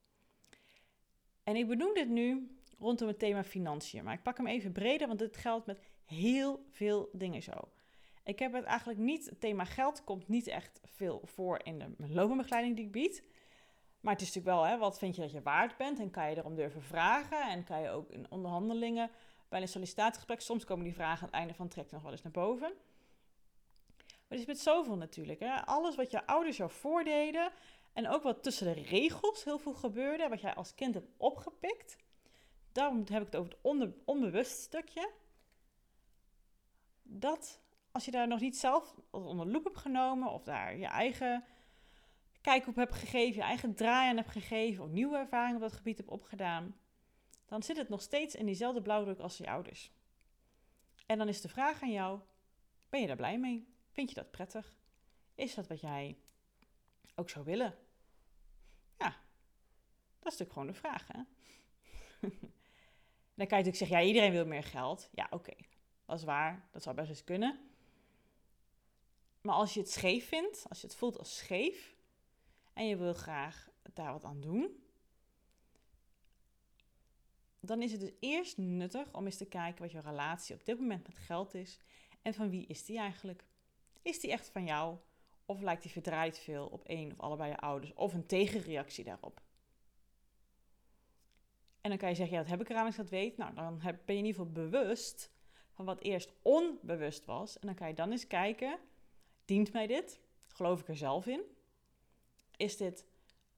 En 1.43 1.57
ik 1.57 1.69
benoem 1.69 1.95
dit 1.95 2.09
nu 2.09 2.57
rondom 2.79 3.09
het 3.09 3.19
thema 3.19 3.45
financiën. 3.45 4.05
Maar 4.05 4.15
ik 4.15 4.23
pak 4.23 4.37
hem 4.37 4.47
even 4.47 4.73
breder, 4.73 5.07
want 5.07 5.19
dit 5.19 5.37
geldt 5.37 5.67
met 5.67 5.81
heel 6.05 6.65
veel 6.71 7.09
dingen 7.13 7.43
zo. 7.43 7.69
Ik 8.25 8.39
heb 8.39 8.53
het 8.53 8.65
eigenlijk 8.65 8.99
niet, 8.99 9.27
het 9.27 9.41
thema 9.41 9.65
geld 9.65 10.05
komt 10.05 10.29
niet 10.29 10.47
echt 10.47 10.81
veel 10.85 11.23
voor 11.25 11.61
in 11.63 11.79
de 11.79 11.95
loopbaanbegeleiding 11.97 12.77
die 12.77 12.85
ik 12.85 12.93
bied. 12.93 13.23
Maar 14.01 14.13
het 14.13 14.23
is 14.23 14.35
natuurlijk 14.35 14.57
wel, 14.57 14.67
hè, 14.71 14.79
wat 14.79 14.99
vind 14.99 15.15
je 15.15 15.23
dat 15.23 15.31
je 15.31 15.43
waard 15.43 15.77
bent 15.77 15.99
en 15.99 16.11
kan 16.11 16.31
je 16.31 16.37
erom 16.37 16.55
durven 16.55 16.83
vragen. 16.83 17.51
En 17.51 17.65
kan 17.65 17.81
je 17.81 17.89
ook 17.89 18.11
in 18.11 18.27
onderhandelingen 18.31 19.11
bij 19.49 19.61
een 19.61 19.69
sollicitatiegesprek, 19.69 20.41
soms 20.41 20.65
komen 20.65 20.85
die 20.85 20.95
vragen 20.95 21.19
aan 21.19 21.29
het 21.29 21.35
einde 21.35 21.55
van 21.55 21.71
het 21.75 21.91
nog 21.91 22.03
wel 22.03 22.11
eens 22.11 22.23
naar 22.23 22.33
boven. 22.33 22.73
Maar 23.99 24.41
het 24.41 24.41
is 24.41 24.47
met 24.47 24.59
zoveel 24.59 24.97
natuurlijk. 24.97 25.41
Hè. 25.41 25.67
Alles 25.67 25.97
wat 25.97 26.11
je 26.11 26.27
ouders 26.27 26.57
jou 26.57 26.71
voordeden 26.71 27.53
en 27.93 28.09
ook 28.09 28.23
wat 28.23 28.43
tussen 28.43 28.75
de 28.75 28.83
regels 28.83 29.45
heel 29.45 29.59
veel 29.59 29.75
gebeurde, 29.75 30.29
wat 30.29 30.41
jij 30.41 30.55
als 30.55 30.75
kind 30.75 30.95
hebt 30.95 31.11
opgepikt. 31.17 31.97
Daarom 32.73 32.97
heb 32.97 33.21
ik 33.21 33.33
het 33.33 33.37
over 33.37 33.53
het 33.53 33.95
onbewust 34.05 34.59
stukje. 34.61 35.13
Dat 37.03 37.61
als 37.93 38.05
je 38.05 38.11
daar 38.11 38.29
nog 38.29 38.41
niet 38.41 38.57
zelf 38.57 38.95
onder 39.11 39.47
loep 39.47 39.65
hebt 39.65 39.79
genomen 39.79 40.31
of 40.31 40.43
daar 40.43 40.77
je 40.77 40.87
eigen 40.87 41.45
kijk 42.41 42.67
op 42.67 42.75
hebt 42.75 42.95
gegeven, 42.95 43.35
je 43.35 43.43
eigen 43.43 43.75
draai 43.75 44.09
aan 44.09 44.17
hebt 44.17 44.31
gegeven 44.31 44.85
of 44.85 44.91
nieuwe 44.91 45.17
ervaringen 45.17 45.57
op 45.57 45.63
dat 45.63 45.73
gebied 45.73 45.97
hebt 45.97 46.11
opgedaan, 46.11 46.77
dan 47.47 47.63
zit 47.63 47.77
het 47.77 47.89
nog 47.89 48.03
steeds 48.03 48.35
in 48.35 48.47
diezelfde 48.47 48.83
blauwdruk 48.83 49.19
als 49.19 49.37
je 49.37 49.51
ouders. 49.51 49.93
En 51.07 51.19
dan 51.19 51.29
is 51.29 51.41
de 51.41 51.49
vraag 51.49 51.83
aan 51.83 51.93
jou: 51.93 52.21
ben 52.89 53.01
je 53.01 53.07
daar 53.07 53.17
blij 53.17 53.39
mee? 53.39 53.75
Vind 53.91 54.09
je 54.09 54.15
dat 54.15 54.31
prettig? 54.31 54.77
Is 55.35 55.55
dat 55.55 55.67
wat 55.67 55.81
jij 55.81 56.19
ook 57.15 57.31
zou 57.31 57.45
willen? 57.45 57.79
Ja, 58.99 59.17
dat 60.19 60.33
is 60.33 60.39
natuurlijk 60.39 60.53
gewoon 60.53 60.67
de 60.67 60.75
vraag. 60.75 61.07
Hè? 61.07 61.21
dan 63.39 63.47
kan 63.47 63.59
je 63.59 63.65
natuurlijk 63.65 63.77
zeggen: 63.77 63.97
ja, 63.97 64.03
iedereen 64.03 64.33
wil 64.33 64.47
meer 64.47 64.65
geld. 64.65 65.09
Ja, 65.13 65.27
oké, 65.31 65.55
dat 66.07 66.19
is 66.19 66.25
waar, 66.25 66.69
dat 66.71 66.83
zou 66.83 66.97
best 66.97 67.09
eens 67.09 67.25
kunnen. 67.25 67.71
Maar 69.41 69.55
als 69.55 69.75
je 69.75 69.81
het 69.81 69.91
scheef 69.91 70.29
vindt, 70.29 70.65
als 70.69 70.81
je 70.81 70.87
het 70.87 70.97
voelt 70.97 71.19
als 71.19 71.37
scheef 71.37 71.97
en 72.73 72.87
je 72.87 72.97
wil 72.97 73.15
graag 73.15 73.69
daar 73.93 74.13
wat 74.13 74.25
aan 74.25 74.41
doen, 74.41 74.83
dan 77.61 77.83
is 77.83 77.93
het 77.93 78.01
dus 78.01 78.13
eerst 78.21 78.57
nuttig 78.57 79.13
om 79.13 79.25
eens 79.25 79.37
te 79.37 79.45
kijken 79.45 79.83
wat 79.83 79.93
je 79.93 80.01
relatie 80.01 80.55
op 80.55 80.65
dit 80.65 80.79
moment 80.79 81.07
met 81.07 81.19
geld 81.19 81.55
is 81.55 81.79
en 82.23 82.35
van 82.35 82.51
wie 82.51 82.67
is 82.67 82.85
die 82.85 82.99
eigenlijk. 82.99 83.45
Is 84.03 84.21
die 84.21 84.31
echt 84.31 84.49
van 84.49 84.65
jou 84.65 84.99
of 85.47 85.61
lijkt 85.61 85.83
die 85.83 85.91
verdraaid 85.91 86.39
veel 86.39 86.67
op 86.67 86.85
één 86.85 87.13
of 87.13 87.21
allebei 87.21 87.51
je 87.51 87.57
ouders 87.57 87.95
of 87.95 88.15
een 88.15 88.27
tegenreactie 88.27 89.05
daarop? 89.05 89.43
En 91.81 91.91
dan 91.91 91.99
kan 91.99 92.09
je 92.09 92.15
zeggen, 92.15 92.37
ja, 92.37 92.43
dat 92.43 92.51
heb 92.51 92.61
ik 92.61 92.69
eraan 92.69 92.85
als 92.85 92.95
ik 92.95 93.01
dat 93.01 93.11
weet. 93.11 93.37
Nou, 93.37 93.55
dan 93.55 93.79
ben 93.79 93.95
je 93.95 94.03
in 94.07 94.25
ieder 94.25 94.35
geval 94.35 94.53
bewust 94.53 95.31
van 95.71 95.85
wat 95.85 96.01
eerst 96.01 96.33
onbewust 96.43 97.25
was. 97.25 97.59
En 97.59 97.67
dan 97.67 97.77
kan 97.77 97.89
je 97.89 97.95
dan 97.95 98.11
eens 98.11 98.27
kijken, 98.27 98.79
dient 99.45 99.73
mij 99.73 99.87
dit? 99.87 100.21
Geloof 100.47 100.81
ik 100.81 100.89
er 100.89 100.97
zelf 100.97 101.27
in? 101.27 101.43
Is 102.57 102.77
dit 102.77 103.07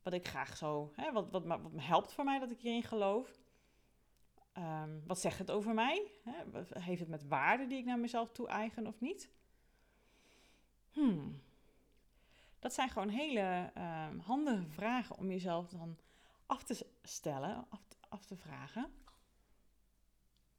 wat 0.02 0.12
ik 0.12 0.28
graag 0.28 0.56
zo, 0.56 0.92
hè, 0.96 1.12
wat, 1.12 1.30
wat, 1.30 1.44
wat, 1.44 1.72
me 1.72 1.80
helpt 1.80 2.12
voor 2.12 2.24
mij 2.24 2.38
dat 2.38 2.50
ik 2.50 2.60
hierin 2.60 2.82
geloof? 2.82 3.42
Um, 4.58 5.02
wat 5.06 5.20
zegt 5.20 5.38
het 5.38 5.50
over 5.50 5.74
mij? 5.74 6.10
Heeft 6.68 7.00
het 7.00 7.08
met 7.08 7.28
waarden 7.28 7.68
die 7.68 7.78
ik 7.78 7.84
naar 7.84 7.98
mezelf 7.98 8.30
toe-eigen 8.30 8.86
of 8.86 9.00
niet? 9.00 9.30
Hmm. 10.90 11.42
Dat 12.64 12.74
zijn 12.74 12.90
gewoon 12.90 13.08
hele 13.08 13.70
um, 13.76 14.18
handige 14.18 14.68
vragen 14.68 15.16
om 15.16 15.30
jezelf 15.30 15.68
dan 15.68 15.98
af 16.46 16.62
te 16.62 16.86
stellen, 17.02 17.66
af 17.68 17.84
te, 17.88 17.96
af 18.08 18.24
te 18.24 18.36
vragen. 18.36 18.92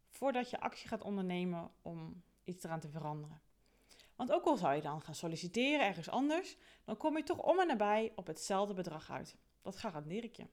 Voordat 0.10 0.50
je 0.50 0.60
actie 0.60 0.88
gaat 0.88 1.02
ondernemen 1.02 1.72
om 1.82 2.24
iets 2.44 2.64
eraan 2.64 2.80
te 2.80 2.90
veranderen. 2.90 3.42
Want 4.16 4.32
ook 4.32 4.46
al 4.46 4.58
zou 4.58 4.76
je 4.76 4.82
dan 4.82 5.02
gaan 5.02 5.16
solliciteren 5.16 5.86
ergens 5.86 6.10
anders, 6.10 6.58
dan 6.84 6.98
kom 6.98 7.18
je 7.18 7.24
toch 7.24 7.40
om 7.40 7.60
en 7.60 7.68
nabij 7.68 8.12
op 8.16 8.28
hetzelfde 8.28 8.74
bedrag 8.74 9.12
uit. 9.12 9.38
Dat 9.62 9.78
garandeer 9.78 10.24
ik 10.24 10.36
je. 10.36 10.48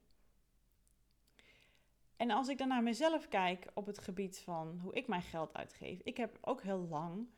En 2.16 2.30
als 2.30 2.48
ik 2.48 2.58
dan 2.58 2.68
naar 2.68 2.82
mezelf 2.82 3.28
kijk 3.28 3.70
op 3.74 3.86
het 3.86 3.98
gebied 3.98 4.38
van 4.38 4.78
hoe 4.78 4.94
ik 4.94 5.06
mijn 5.06 5.22
geld 5.22 5.54
uitgeef. 5.54 6.00
Ik 6.00 6.16
heb 6.16 6.38
ook 6.40 6.62
heel 6.62 6.86
lang, 6.88 7.28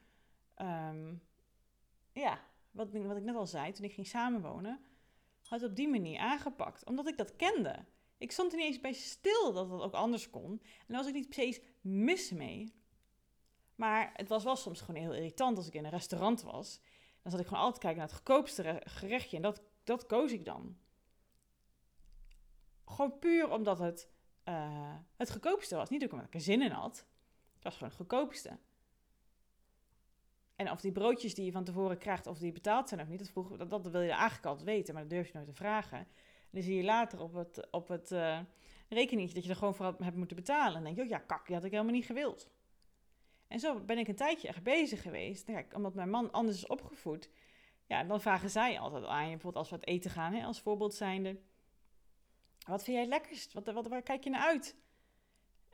um, 0.56 1.23
ja, 2.12 2.40
wat, 2.74 2.92
wat 2.92 3.16
ik 3.16 3.22
net 3.22 3.34
al 3.34 3.46
zei, 3.46 3.72
toen 3.72 3.84
ik 3.84 3.92
ging 3.92 4.06
samenwonen, 4.06 4.80
had 5.42 5.60
het 5.60 5.70
op 5.70 5.76
die 5.76 5.88
manier 5.88 6.18
aangepakt. 6.18 6.84
Omdat 6.84 7.08
ik 7.08 7.16
dat 7.16 7.36
kende. 7.36 7.84
Ik 8.18 8.32
stond 8.32 8.52
er 8.52 8.58
niet 8.58 8.66
eens 8.66 8.80
bij 8.80 8.92
stil 8.92 9.52
dat 9.52 9.70
dat 9.70 9.80
ook 9.80 9.92
anders 9.92 10.30
kon. 10.30 10.50
En 10.50 10.86
daar 10.86 10.96
was 10.96 11.06
ik 11.06 11.14
niet 11.14 11.28
precies 11.28 11.60
mis 11.80 12.30
mee. 12.30 12.74
Maar 13.74 14.10
het 14.14 14.28
was 14.28 14.44
wel 14.44 14.56
soms 14.56 14.80
gewoon 14.80 15.00
heel 15.00 15.14
irritant 15.14 15.56
als 15.56 15.66
ik 15.66 15.74
in 15.74 15.84
een 15.84 15.90
restaurant 15.90 16.42
was. 16.42 16.80
Dan 17.22 17.30
zat 17.32 17.40
ik 17.40 17.46
gewoon 17.46 17.62
altijd 17.62 17.82
kijken 17.82 17.98
naar 17.98 18.08
het 18.08 18.16
goedkoopste 18.16 18.82
gerechtje. 18.84 19.36
En 19.36 19.42
dat, 19.42 19.62
dat 19.84 20.06
koos 20.06 20.32
ik 20.32 20.44
dan. 20.44 20.76
Gewoon 22.84 23.18
puur 23.18 23.50
omdat 23.50 23.78
het 23.78 24.08
uh, 24.48 24.94
het 25.16 25.30
goedkoopste 25.30 25.76
was. 25.76 25.90
Niet 25.90 26.10
omdat 26.10 26.26
ik 26.26 26.34
er 26.34 26.40
zin 26.40 26.62
in 26.62 26.70
had. 26.70 27.06
Het 27.54 27.62
was 27.62 27.72
gewoon 27.72 27.88
het 27.88 27.98
goedkoopste. 27.98 28.58
En 30.56 30.70
of 30.70 30.80
die 30.80 30.92
broodjes 30.92 31.34
die 31.34 31.44
je 31.44 31.52
van 31.52 31.64
tevoren 31.64 31.99
krijgt, 31.99 32.26
of 32.26 32.38
die 32.38 32.52
betaald 32.52 32.88
zijn 32.88 33.00
of 33.00 33.08
niet, 33.08 33.18
dat, 33.18 33.28
vroeg, 33.28 33.56
dat, 33.56 33.87
wil 33.87 34.00
je 34.00 34.11
eigenlijk 34.11 34.46
altijd 34.46 34.66
weten, 34.66 34.94
maar 34.94 35.02
dat 35.02 35.12
durf 35.12 35.26
je 35.26 35.32
nooit 35.34 35.46
te 35.46 35.54
vragen. 35.54 35.99
En 35.99 36.06
dan 36.50 36.62
zie 36.62 36.76
je 36.76 36.84
later 36.84 37.20
op 37.20 37.34
het, 37.34 37.70
op 37.70 37.88
het 37.88 38.11
uh, 38.11 38.40
rekeningetje 38.88 39.34
dat 39.34 39.44
je 39.44 39.50
er 39.50 39.56
gewoon 39.56 39.75
voor 39.75 39.94
hebt 39.99 40.16
moeten 40.16 40.37
betalen. 40.37 40.66
En 40.66 40.73
dan 40.73 40.94
denk 40.94 40.96
je, 40.96 41.02
oh 41.02 41.08
ja, 41.08 41.18
kak, 41.18 41.46
die 41.46 41.54
had 41.54 41.64
ik 41.64 41.70
helemaal 41.70 41.92
niet 41.92 42.06
gewild. 42.06 42.50
En 43.49 43.61
zo 43.61 43.80
ben 43.80 43.99
ik 43.99 44.08
een 44.08 44.14
tijdje 44.14 44.49
echt 44.49 44.62
bezig 44.62 45.02
geweest. 45.02 45.44
Kijk, 45.44 45.75
omdat 45.75 45.94
mijn 45.94 46.11
man 46.11 46.32
anders 46.32 46.56
is 46.56 46.66
opgevoed. 46.66 47.30
Ja, 47.87 48.04
dan 48.04 48.20
vragen 48.20 48.50
zij 48.50 48.78
altijd 48.78 49.04
aan 49.04 49.25
je, 49.25 49.30
bijvoorbeeld 49.30 49.56
als 49.56 49.70
we 49.70 49.76
het 49.76 49.87
eten 49.87 50.11
gaan, 50.11 50.32
hè, 50.32 50.44
als 50.44 50.61
voorbeeld 50.61 50.94
zijnde. 50.94 51.40
Wat 52.66 52.84
vind 52.84 52.96
jij 52.96 53.06
het 53.06 53.14
lekkerst? 53.14 53.52
Wat, 53.52 53.88
waar 53.88 54.02
kijk 54.02 54.25
je 54.25 54.30
naar 54.30 54.46
uit? 54.46 54.76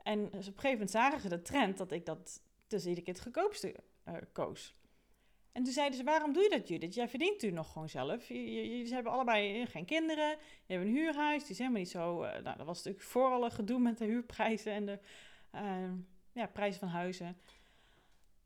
En 0.02 0.20
dus 0.20 0.48
op 0.48 0.54
een 0.54 0.60
gegeven 0.60 0.70
moment 0.70 0.90
zagen 0.90 1.20
ze 1.20 1.28
de 1.28 1.42
trend 1.42 1.78
dat 1.78 1.92
ik 1.92 2.06
dat 2.06 2.42
tussen 2.66 2.88
iedere 2.88 3.06
keer 3.06 3.14
het 3.14 3.22
goedkoopste 3.22 3.74
uh, 4.10 4.16
koos. 4.32 4.74
En 5.52 5.62
toen 5.62 5.72
zeiden 5.72 5.98
ze, 5.98 6.04
waarom 6.04 6.32
doe 6.32 6.42
je 6.42 6.48
dat 6.48 6.68
Judith? 6.68 6.94
Jij 6.94 7.08
verdient 7.08 7.42
u 7.42 7.50
nog 7.50 7.72
gewoon 7.72 7.88
zelf. 7.88 8.28
Jullie 8.28 8.94
hebben 8.94 9.12
allebei 9.12 9.66
geen 9.66 9.84
kinderen, 9.84 10.28
je 10.66 10.74
hebt 10.74 10.84
een 10.84 10.94
huurhuis. 10.94 11.42
Die 11.42 11.50
is 11.50 11.58
helemaal 11.58 11.80
niet 11.80 11.90
zo... 11.90 12.24
Uh, 12.24 12.32
nou, 12.32 12.56
dat 12.56 12.66
was 12.66 12.76
natuurlijk 12.76 13.04
voor 13.04 13.30
alle 13.30 13.50
gedoe 13.50 13.78
met 13.78 13.98
de 13.98 14.04
huurprijzen 14.04 14.72
en 14.72 14.86
de 14.86 14.98
uh, 15.54 15.92
ja, 16.32 16.46
prijzen 16.46 16.80
van 16.80 16.88
huizen 16.88 17.36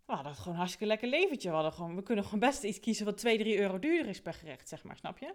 we 0.06 0.12
hadden 0.14 0.34
gewoon 0.34 0.52
een 0.52 0.58
hartstikke 0.58 0.86
lekker 0.86 1.08
leventje. 1.08 1.48
We, 1.48 1.54
hadden 1.54 1.72
gewoon, 1.72 1.96
we 1.96 2.02
kunnen 2.02 2.24
gewoon 2.24 2.40
best 2.40 2.62
iets 2.62 2.80
kiezen 2.80 3.04
wat 3.04 3.16
2, 3.16 3.38
3 3.38 3.58
euro 3.58 3.78
duurder 3.78 4.08
is 4.08 4.22
per 4.22 4.34
gerecht, 4.34 4.68
zeg 4.68 4.82
maar, 4.84 4.96
snap 4.96 5.18
je? 5.18 5.34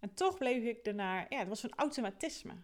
En 0.00 0.14
toch 0.14 0.38
bleef 0.38 0.62
ik 0.62 0.86
ernaar, 0.86 1.26
ja, 1.28 1.38
het 1.38 1.48
was 1.48 1.60
zo'n 1.60 1.74
automatisme. 1.76 2.54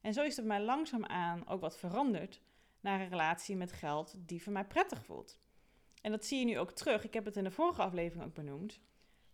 En 0.00 0.12
zo 0.12 0.22
is 0.22 0.36
het 0.36 0.46
mij 0.46 0.60
langzaamaan 0.60 1.48
ook 1.48 1.60
wat 1.60 1.78
veranderd 1.78 2.40
naar 2.80 3.00
een 3.00 3.08
relatie 3.08 3.56
met 3.56 3.72
geld 3.72 4.14
die 4.16 4.42
voor 4.42 4.52
mij 4.52 4.64
prettig 4.64 5.04
voelt. 5.04 5.38
En 6.04 6.10
dat 6.10 6.24
zie 6.24 6.38
je 6.38 6.44
nu 6.44 6.58
ook 6.58 6.70
terug. 6.70 7.04
Ik 7.04 7.14
heb 7.14 7.24
het 7.24 7.36
in 7.36 7.44
de 7.44 7.50
vorige 7.50 7.82
aflevering 7.82 8.26
ook 8.26 8.34
benoemd. 8.34 8.80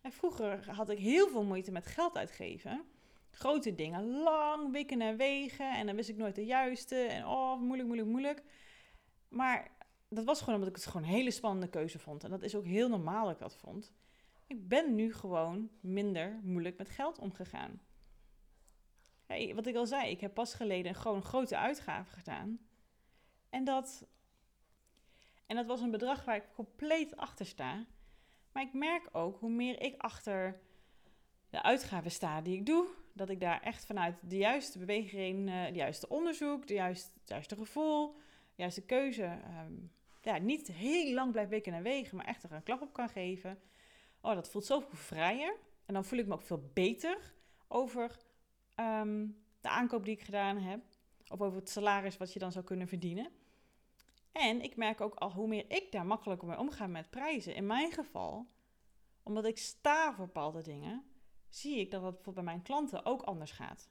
En 0.00 0.12
vroeger 0.12 0.71
had 0.71 0.91
ik 0.91 0.99
heel 0.99 1.29
veel 1.29 1.45
moeite 1.45 1.71
met 1.71 1.87
geld 1.87 2.17
uitgeven. 2.17 2.85
Grote 3.31 3.75
dingen, 3.75 4.07
lang 4.07 4.73
wikken 4.73 5.00
en 5.00 5.17
wegen. 5.17 5.77
En 5.77 5.87
dan 5.87 5.97
wist 5.97 6.09
ik 6.09 6.17
nooit 6.17 6.35
de 6.35 6.45
juiste. 6.45 6.97
En 6.97 7.27
oh, 7.27 7.61
moeilijk, 7.61 7.89
moeilijk, 7.89 8.09
moeilijk. 8.09 8.43
Maar 9.29 9.71
dat 10.09 10.25
was 10.25 10.39
gewoon 10.39 10.55
omdat 10.55 10.69
ik 10.69 10.77
het 10.77 10.87
gewoon 10.87 11.03
een 11.03 11.15
hele 11.15 11.31
spannende 11.31 11.69
keuze 11.69 11.99
vond. 11.99 12.25
En 12.25 12.31
dat 12.31 12.43
is 12.43 12.55
ook 12.55 12.65
heel 12.65 12.89
normaal 12.89 13.25
dat 13.25 13.35
ik 13.35 13.41
dat 13.41 13.57
vond. 13.57 13.93
Ik 14.47 14.69
ben 14.69 14.95
nu 14.95 15.15
gewoon 15.15 15.71
minder 15.81 16.41
moeilijk 16.43 16.79
met 16.79 16.89
geld 16.89 17.19
omgegaan. 17.19 17.81
wat 19.55 19.67
ik 19.67 19.77
al 19.77 19.87
zei, 19.87 20.11
ik 20.11 20.21
heb 20.21 20.35
pas 20.35 20.55
geleden 20.55 20.95
gewoon 20.95 21.23
grote 21.23 21.57
uitgave 21.57 22.12
gedaan. 22.12 22.59
En 23.49 23.65
dat, 23.65 24.07
en 25.50 25.57
dat 25.57 25.66
was 25.66 25.80
een 25.80 25.90
bedrag 25.90 26.25
waar 26.25 26.37
ik 26.37 26.52
compleet 26.54 27.16
achter 27.16 27.47
sta. 27.47 27.87
Maar 28.52 28.62
ik 28.62 28.73
merk 28.73 29.09
ook 29.12 29.38
hoe 29.40 29.50
meer 29.50 29.83
ik 29.83 29.95
achter 29.99 30.61
de 31.49 31.62
uitgaven 31.62 32.11
sta 32.11 32.40
die 32.40 32.57
ik 32.57 32.66
doe, 32.66 32.87
dat 33.12 33.28
ik 33.28 33.40
daar 33.40 33.61
echt 33.62 33.87
vanuit 33.87 34.16
de 34.23 34.37
juiste 34.37 34.78
beweging, 34.78 35.49
uh, 35.49 35.66
de 35.66 35.73
juiste 35.73 36.09
onderzoek, 36.09 36.66
de 36.66 36.75
juiste, 36.75 37.11
het 37.21 37.28
juiste 37.28 37.57
gevoel, 37.57 38.12
de 38.54 38.62
juiste 38.62 38.83
keuze, 38.83 39.25
ehm, 39.25 39.73
ja, 40.21 40.38
niet 40.38 40.66
heel 40.66 41.14
lang 41.14 41.33
blijf 41.33 41.49
wikken 41.49 41.73
en 41.73 41.83
wegen, 41.83 42.16
maar 42.16 42.26
echt 42.26 42.42
er 42.42 42.52
een 42.52 42.62
klap 42.62 42.83
op 42.83 42.92
kan 42.92 43.09
geven. 43.09 43.59
Oh, 44.21 44.35
dat 44.35 44.50
voelt 44.50 44.64
zoveel 44.64 44.99
vrijer. 44.99 45.57
En 45.87 45.95
dan 45.95 46.04
voel 46.04 46.19
ik 46.19 46.26
me 46.26 46.35
ook 46.35 46.42
veel 46.42 46.71
beter 46.73 47.35
over 47.69 48.16
ehm, 48.75 49.26
de 49.61 49.69
aankoop 49.69 50.04
die 50.04 50.14
ik 50.14 50.23
gedaan 50.23 50.59
heb. 50.59 50.80
Of 51.28 51.40
over 51.40 51.59
het 51.59 51.71
salaris 51.71 52.16
wat 52.16 52.33
je 52.33 52.38
dan 52.38 52.52
zou 52.52 52.64
kunnen 52.64 52.88
verdienen. 52.88 53.40
En 54.33 54.61
ik 54.61 54.77
merk 54.77 55.01
ook 55.01 55.15
al 55.15 55.33
hoe 55.33 55.49
meer 55.49 55.65
ik 55.71 55.93
daar 55.93 56.07
makkelijker 56.07 56.49
mee 56.49 56.59
omga 56.59 56.87
met 56.87 57.11
prijzen. 57.11 57.55
In 57.55 57.67
mijn 57.67 57.93
geval, 57.93 58.51
omdat 59.23 59.45
ik 59.45 59.59
sta 59.59 60.15
voor 60.15 60.27
bepaalde 60.27 60.63
dingen, 60.63 61.05
zie 61.49 61.79
ik 61.79 61.91
dat 61.91 62.03
het 62.03 62.15
bijvoorbeeld 62.15 62.45
bij 62.45 62.55
mijn 62.55 62.65
klanten 62.65 63.05
ook 63.05 63.23
anders 63.23 63.51
gaat. 63.51 63.91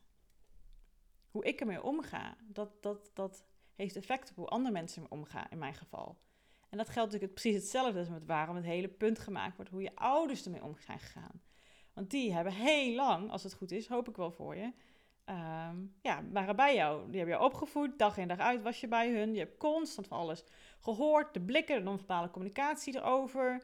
Hoe 1.31 1.45
ik 1.45 1.59
ermee 1.59 1.83
omga, 1.83 2.37
dat, 2.41 2.81
dat, 2.83 3.11
dat 3.13 3.45
heeft 3.75 3.95
effect 3.95 4.29
op 4.29 4.35
hoe 4.35 4.47
andere 4.47 4.73
mensen 4.73 5.03
ermee 5.03 5.19
omgaan, 5.19 5.47
in 5.49 5.57
mijn 5.57 5.73
geval. 5.73 6.21
En 6.69 6.77
dat 6.77 6.89
geldt 6.89 7.11
natuurlijk 7.11 7.41
precies 7.41 7.61
hetzelfde 7.61 7.99
als 7.99 8.09
met 8.09 8.25
waarom 8.25 8.55
het 8.55 8.65
hele 8.65 8.89
punt 8.89 9.19
gemaakt 9.19 9.55
wordt, 9.55 9.71
hoe 9.71 9.81
je 9.81 9.95
ouders 9.95 10.45
ermee 10.45 10.63
om 10.63 10.77
zijn 10.77 10.99
gegaan. 10.99 11.41
Want 11.93 12.09
die 12.09 12.33
hebben 12.33 12.53
heel 12.53 12.95
lang, 12.95 13.31
als 13.31 13.43
het 13.43 13.53
goed 13.53 13.71
is, 13.71 13.87
hoop 13.87 14.09
ik 14.09 14.15
wel 14.15 14.31
voor 14.31 14.55
je, 14.55 14.73
um, 15.29 15.95
ja, 16.01 16.23
waren 16.31 16.55
bij 16.55 16.75
jou. 16.75 17.09
Die 17.09 17.17
hebben 17.19 17.37
je 17.37 17.43
opgevoed, 17.43 17.99
dag 17.99 18.17
in 18.17 18.27
dag 18.27 18.37
uit 18.37 18.61
was 18.61 18.79
je 18.79 18.87
bij 18.87 19.11
hun. 19.11 19.33
Je 19.33 19.39
hebt 19.39 19.57
constant 19.57 20.07
van 20.07 20.17
alles 20.17 20.43
gehoord, 20.79 21.33
de 21.33 21.41
blikken, 21.41 21.77
de 21.77 21.83
non-verbale 21.83 22.31
communicatie 22.31 22.95
erover. 22.95 23.63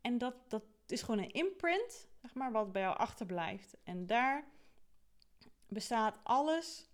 En 0.00 0.18
dat, 0.18 0.34
dat 0.48 0.64
is 0.86 1.02
gewoon 1.02 1.20
een 1.20 1.32
imprint, 1.32 2.08
zeg 2.22 2.34
maar, 2.34 2.52
wat 2.52 2.72
bij 2.72 2.82
jou 2.82 2.96
achterblijft. 2.96 3.76
En 3.84 4.06
daar 4.06 4.44
bestaat 5.68 6.18
alles 6.22 6.90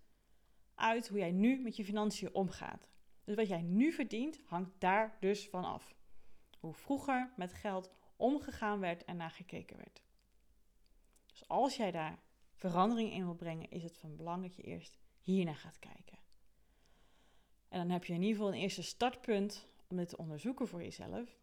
uit 0.75 1.07
hoe 1.07 1.17
jij 1.17 1.31
nu 1.31 1.59
met 1.61 1.75
je 1.75 1.85
financiën 1.85 2.33
omgaat. 2.33 2.89
Dus 3.23 3.35
wat 3.35 3.47
jij 3.47 3.61
nu 3.61 3.91
verdient, 3.91 4.39
hangt 4.45 4.71
daar 4.77 5.17
dus 5.19 5.49
van 5.49 5.65
af. 5.65 5.95
Hoe 6.59 6.73
vroeger 6.73 7.33
met 7.35 7.53
geld 7.53 7.91
omgegaan 8.15 8.79
werd 8.79 9.03
en 9.03 9.17
naar 9.17 9.31
gekeken 9.31 9.77
werd. 9.77 10.03
Dus 11.27 11.47
als 11.47 11.75
jij 11.75 11.91
daar 11.91 12.19
verandering 12.69 13.13
in 13.13 13.25
wil 13.25 13.35
brengen, 13.35 13.69
is 13.69 13.83
het 13.83 13.97
van 13.97 14.15
belang 14.15 14.41
dat 14.41 14.55
je 14.55 14.61
eerst 14.61 14.97
hiernaar 15.19 15.55
gaat 15.55 15.79
kijken. 15.79 16.17
En 17.69 17.79
dan 17.79 17.89
heb 17.89 18.05
je 18.05 18.13
in 18.13 18.21
ieder 18.21 18.35
geval 18.35 18.53
een 18.53 18.61
eerste 18.61 18.83
startpunt 18.83 19.67
om 19.87 19.97
dit 19.97 20.09
te 20.09 20.17
onderzoeken 20.17 20.67
voor 20.67 20.81
jezelf. 20.81 21.37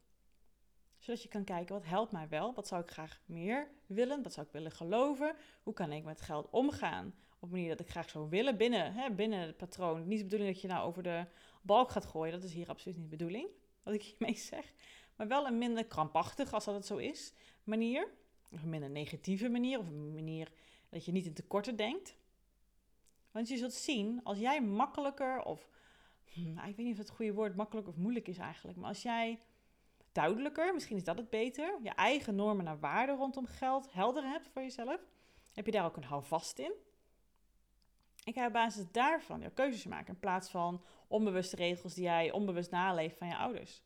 Zodat 0.98 1.22
je 1.22 1.28
kan 1.28 1.44
kijken, 1.44 1.74
wat 1.74 1.84
helpt 1.84 2.12
mij 2.12 2.28
wel? 2.28 2.54
Wat 2.54 2.66
zou 2.66 2.82
ik 2.82 2.90
graag 2.90 3.20
meer 3.24 3.70
willen? 3.86 4.22
Wat 4.22 4.32
zou 4.32 4.46
ik 4.46 4.52
willen 4.52 4.70
geloven? 4.70 5.36
Hoe 5.62 5.74
kan 5.74 5.92
ik 5.92 6.04
met 6.04 6.20
geld 6.20 6.50
omgaan? 6.50 7.14
Op 7.38 7.42
een 7.42 7.50
manier 7.50 7.68
dat 7.68 7.80
ik 7.80 7.90
graag 7.90 8.10
zou 8.10 8.28
willen 8.28 8.56
binnen, 8.56 8.92
hè, 8.92 9.10
binnen 9.10 9.38
het 9.38 9.56
patroon. 9.56 10.08
Niet 10.08 10.18
de 10.18 10.24
bedoeling 10.24 10.52
dat 10.52 10.62
je 10.62 10.68
nou 10.68 10.86
over 10.86 11.02
de 11.02 11.26
balk 11.62 11.90
gaat 11.90 12.06
gooien. 12.06 12.32
Dat 12.32 12.44
is 12.44 12.52
hier 12.52 12.68
absoluut 12.68 12.96
niet 12.96 13.10
de 13.10 13.16
bedoeling, 13.16 13.48
wat 13.82 13.94
ik 13.94 14.02
hiermee 14.02 14.36
zeg. 14.52 14.72
Maar 15.16 15.28
wel 15.28 15.46
een 15.46 15.58
minder 15.58 15.84
krampachtig, 15.84 16.52
als 16.52 16.64
dat 16.64 16.74
het 16.74 16.86
zo 16.86 16.96
is, 16.96 17.32
manier. 17.64 18.08
Of 18.50 18.62
een 18.62 18.68
minder 18.68 18.90
negatieve 18.90 19.48
manier. 19.48 19.78
Of 19.78 19.86
een 19.86 20.14
manier 20.14 20.52
dat 20.90 21.04
je 21.04 21.12
niet 21.12 21.26
in 21.26 21.34
tekorten 21.34 21.76
denkt. 21.76 22.16
Want 23.30 23.48
je 23.48 23.56
zult 23.56 23.72
zien, 23.72 24.20
als 24.24 24.38
jij 24.38 24.62
makkelijker 24.62 25.42
of... 25.42 25.68
Hm, 26.24 26.58
ik 26.58 26.76
weet 26.76 26.86
niet 26.86 26.92
of 26.92 26.98
het 26.98 27.10
goede 27.10 27.32
woord 27.32 27.56
makkelijk 27.56 27.88
of 27.88 27.96
moeilijk 27.96 28.28
is 28.28 28.38
eigenlijk. 28.38 28.78
Maar 28.78 28.88
als 28.88 29.02
jij 29.02 29.38
duidelijker, 30.12 30.74
misschien 30.74 30.96
is 30.96 31.04
dat 31.04 31.18
het 31.18 31.30
beter, 31.30 31.78
je 31.82 31.90
eigen 31.90 32.34
normen 32.34 32.66
en 32.66 32.80
waarden 32.80 33.16
rondom 33.16 33.46
geld 33.46 33.92
helder 33.92 34.22
hebt 34.22 34.48
voor 34.48 34.62
jezelf, 34.62 35.00
heb 35.52 35.66
je 35.66 35.72
daar 35.72 35.84
ook 35.84 35.96
een 35.96 36.04
houvast 36.04 36.58
in. 36.58 36.72
Ik 38.24 38.34
ga 38.34 38.46
op 38.46 38.52
basis 38.52 38.84
daarvan 38.92 39.40
jouw 39.40 39.50
keuzes 39.50 39.84
maken 39.84 40.14
in 40.14 40.20
plaats 40.20 40.50
van 40.50 40.84
onbewuste 41.08 41.56
regels 41.56 41.94
die 41.94 42.04
jij 42.04 42.32
onbewust 42.32 42.70
naleeft 42.70 43.18
van 43.18 43.28
je 43.28 43.36
ouders. 43.36 43.82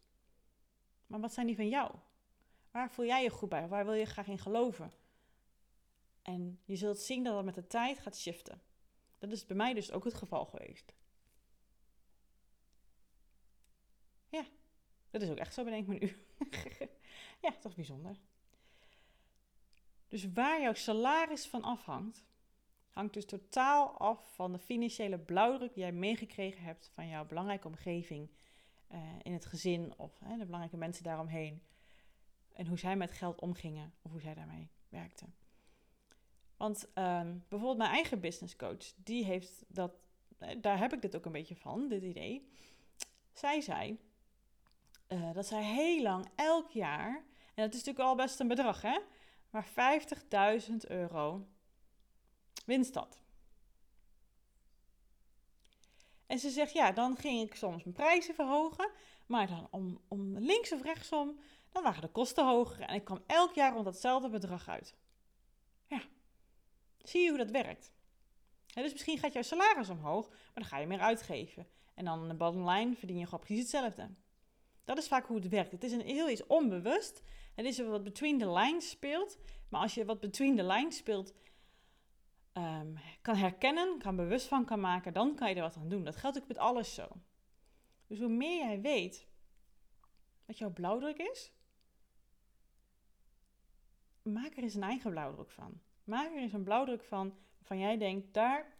Maar 1.07 1.21
wat 1.21 1.33
zijn 1.33 1.47
die 1.47 1.57
van 1.57 1.69
jou? 1.69 1.95
Waar 2.71 2.91
voel 2.91 3.07
jij 3.07 3.23
je 3.23 3.31
goed 3.31 3.49
bij? 3.49 3.69
Waar 3.69 3.85
wil 3.85 3.95
je 3.95 4.05
graag 4.05 4.27
in 4.27 4.39
geloven? 4.39 4.93
En 6.25 6.61
je 6.65 6.77
zult 6.77 6.99
zien 6.99 7.25
dat 7.25 7.37
het 7.37 7.45
met 7.45 7.55
de 7.55 7.67
tijd 7.67 7.99
gaat 7.99 8.17
shiften. 8.17 8.63
Dat 9.19 9.31
is 9.31 9.47
bij 9.47 9.57
mij 9.57 9.75
dus 9.75 9.93
ook 9.93 10.05
het 10.05 10.15
geval 10.15 10.45
geweest. 10.45 10.95
Ja, 14.29 14.45
dat 15.11 15.23
is 15.23 15.31
ook 15.31 15.39
echt 15.39 15.55
zo, 15.55 15.65
bedenk 15.65 15.87
me 15.87 15.95
nu. 15.99 16.27
ja, 17.45 17.53
toch 17.61 17.75
bijzonder. 17.75 18.17
Dus 20.09 20.33
waar 20.33 20.61
jouw 20.61 20.75
salaris 20.75 21.47
van 21.47 21.63
afhangt, 21.63 22.25
hangt 22.91 23.15
dus 23.15 23.27
totaal 23.27 23.99
af 23.99 24.35
van 24.35 24.53
de 24.53 24.59
financiële 24.59 25.19
blauwdruk 25.19 25.75
die 25.75 25.83
jij 25.83 25.93
meegekregen 25.93 26.63
hebt 26.63 26.91
van 26.95 27.09
jouw 27.09 27.27
belangrijke 27.27 27.67
omgeving 27.67 28.31
uh, 28.93 28.99
in 29.23 29.33
het 29.33 29.47
gezin 29.47 29.99
of 29.99 30.19
de 30.19 30.45
belangrijke 30.45 30.77
mensen 30.77 31.05
daaromheen. 31.05 31.63
En 32.53 32.67
hoe 32.67 32.79
zij 32.79 32.97
met 32.97 33.11
geld 33.11 33.41
omgingen 33.41 33.95
of 34.03 34.11
hoe 34.11 34.21
zij 34.21 34.35
daarmee 34.35 34.71
werkten. 34.89 35.35
Want 36.57 36.89
um, 36.95 37.45
bijvoorbeeld 37.49 37.79
mijn 37.79 37.91
eigen 37.91 38.21
business 38.21 38.57
coach, 38.57 38.93
die 38.97 39.25
heeft 39.25 39.65
dat, 39.69 39.93
eh, 40.39 40.57
daar 40.61 40.79
heb 40.79 40.93
ik 40.93 41.03
dit 41.03 41.17
ook 41.17 41.25
een 41.25 41.33
beetje 41.33 41.57
van, 41.57 41.89
dit 41.89 42.03
idee. 42.03 42.49
Zij 43.33 43.61
zei 43.61 43.99
uh, 45.09 45.33
dat 45.33 45.47
zij 45.47 45.63
heel 45.63 46.03
lang 46.03 46.29
elk 46.35 46.71
jaar, 46.71 47.15
en 47.55 47.65
dat 47.65 47.75
is 47.75 47.85
natuurlijk 47.85 48.09
al 48.09 48.15
best 48.15 48.41
een 48.41 48.49
bedrag 48.49 48.83
hè, 48.83 48.99
maar 49.51 49.69
50.000 50.69 50.77
euro 50.89 51.47
winst 52.67 52.95
had. 52.95 53.23
En 56.27 56.39
ze 56.39 56.51
zegt, 56.51 56.73
ja, 56.73 56.93
dan 56.93 57.17
ging 57.17 57.43
ik 57.43 57.55
soms 57.55 57.85
mijn 57.85 57.97
prijzen 57.97 58.35
verhogen, 58.35 58.91
maar 59.27 59.47
dan 59.47 59.69
om, 59.71 60.01
om 60.09 60.39
links 60.39 60.73
of 60.73 60.83
rechtsom, 60.83 61.39
dan 61.73 61.83
waren 61.83 62.01
de 62.01 62.09
kosten 62.09 62.47
hoger 62.47 62.81
en 62.81 62.95
ik 62.95 63.05
kwam 63.05 63.23
elk 63.27 63.55
jaar 63.55 63.73
rond 63.73 63.85
datzelfde 63.85 64.29
bedrag 64.29 64.69
uit. 64.69 64.95
Zie 67.05 67.23
je 67.23 67.29
hoe 67.29 67.39
dat 67.39 67.51
werkt? 67.51 67.93
dus 68.83 68.93
misschien 68.93 69.19
gaat 69.19 69.33
jouw 69.33 69.43
salaris 69.43 69.89
omhoog, 69.89 70.29
maar 70.29 70.51
dan 70.55 70.65
ga 70.65 70.79
je 70.79 70.87
meer 70.87 71.01
uitgeven. 71.01 71.67
En 71.95 72.05
dan 72.05 72.29
de 72.29 72.35
bottom 72.35 72.69
line 72.69 72.95
verdien 72.95 73.19
je 73.19 73.25
gewoon 73.25 73.41
precies 73.41 73.61
hetzelfde. 73.61 74.11
Dat 74.85 74.99
is 74.99 75.09
vaak 75.09 75.27
hoe 75.27 75.37
het 75.37 75.49
werkt. 75.49 75.73
Het 75.73 75.85
is 75.85 75.93
een 75.93 76.01
heel 76.01 76.29
iets 76.29 76.47
onbewust. 76.47 77.23
Het 77.55 77.67
is 77.67 77.79
wat 77.79 78.05
between 78.05 78.39
the 78.39 78.53
lines 78.53 78.91
speelt. 78.91 79.39
Maar 79.69 79.81
als 79.81 79.95
je 79.95 80.05
wat 80.05 80.21
between 80.21 80.57
the 80.57 80.65
lines 80.65 80.97
speelt, 80.97 81.35
um, 82.53 82.99
kan 83.23 83.37
herkennen, 83.37 83.99
kan 83.99 84.17
bewust 84.17 84.47
van 84.47 84.65
kan 84.65 84.81
maken, 84.81 85.13
dan 85.13 85.35
kan 85.35 85.49
je 85.49 85.55
er 85.55 85.63
wat 85.63 85.77
aan 85.77 85.89
doen. 85.89 86.05
Dat 86.05 86.17
geldt 86.17 86.39
ook 86.39 86.49
met 86.49 86.59
alles 86.59 86.95
zo. 86.95 87.09
Dus 88.07 88.19
hoe 88.19 88.29
meer 88.29 88.59
jij 88.59 88.81
weet 88.81 89.27
wat 90.47 90.59
jouw 90.59 90.73
blauwdruk 90.73 91.19
is, 91.19 91.53
maak 94.23 94.57
er 94.57 94.63
eens 94.63 94.75
een 94.75 94.83
eigen 94.83 95.11
blauwdruk 95.11 95.51
van. 95.51 95.81
Maak 96.05 96.31
er 96.31 96.37
eens 96.37 96.53
een 96.53 96.65
blauwdruk 96.65 97.05
van 97.05 97.35
waarvan 97.59 97.79
jij 97.79 97.99
denkt, 97.99 98.35
daar, 98.35 98.77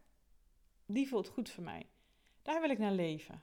die 0.87 1.09
voelt 1.09 1.29
goed 1.29 1.51
voor 1.51 1.65
mij. 1.65 1.87
Daar 2.43 2.61
wil 2.61 2.71
ik 2.71 2.79
naar 2.79 2.93
leven. 2.93 3.43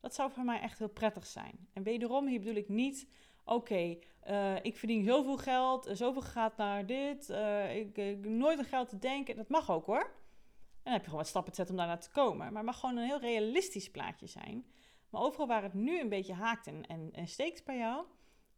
Dat 0.00 0.14
zou 0.14 0.30
voor 0.30 0.44
mij 0.44 0.60
echt 0.60 0.78
heel 0.78 0.88
prettig 0.88 1.26
zijn. 1.26 1.68
En 1.72 1.82
wederom, 1.82 2.26
hier 2.26 2.38
bedoel 2.38 2.54
ik 2.54 2.68
niet 2.68 3.08
oké, 3.44 3.98
eh, 4.20 4.64
ik 4.64 4.76
verdien 4.76 5.04
zoveel 5.04 5.36
geld, 5.36 5.88
zoveel 5.92 6.22
gaat 6.22 6.56
naar 6.56 6.86
dit, 6.86 7.30
uh, 7.30 7.76
ik, 7.76 8.26
nooit 8.26 8.58
aan 8.58 8.64
geld 8.64 8.88
te 8.88 8.98
denken. 8.98 9.36
Dat 9.36 9.48
mag 9.48 9.70
ook 9.70 9.86
hoor. 9.86 10.02
En 10.02 10.82
dan 10.82 10.92
heb 10.92 11.00
je 11.00 11.08
gewoon 11.08 11.20
wat 11.20 11.28
stappen 11.28 11.52
te 11.52 11.56
zetten 11.56 11.74
om 11.74 11.80
daar 11.80 11.90
naar 11.90 12.00
te 12.00 12.10
komen. 12.10 12.46
Maar 12.46 12.62
het 12.62 12.64
mag 12.64 12.80
gewoon 12.80 12.96
een 12.96 13.06
heel 13.06 13.20
realistisch 13.20 13.90
plaatje 13.90 14.26
zijn. 14.26 14.66
Maar 15.10 15.22
overal 15.22 15.46
waar 15.46 15.62
het 15.62 15.74
nu 15.74 16.00
een 16.00 16.08
beetje 16.08 16.32
haakt 16.32 16.66
en, 16.66 17.12
en 17.12 17.28
steekt 17.28 17.64
bij 17.64 17.78
jou, 17.78 18.06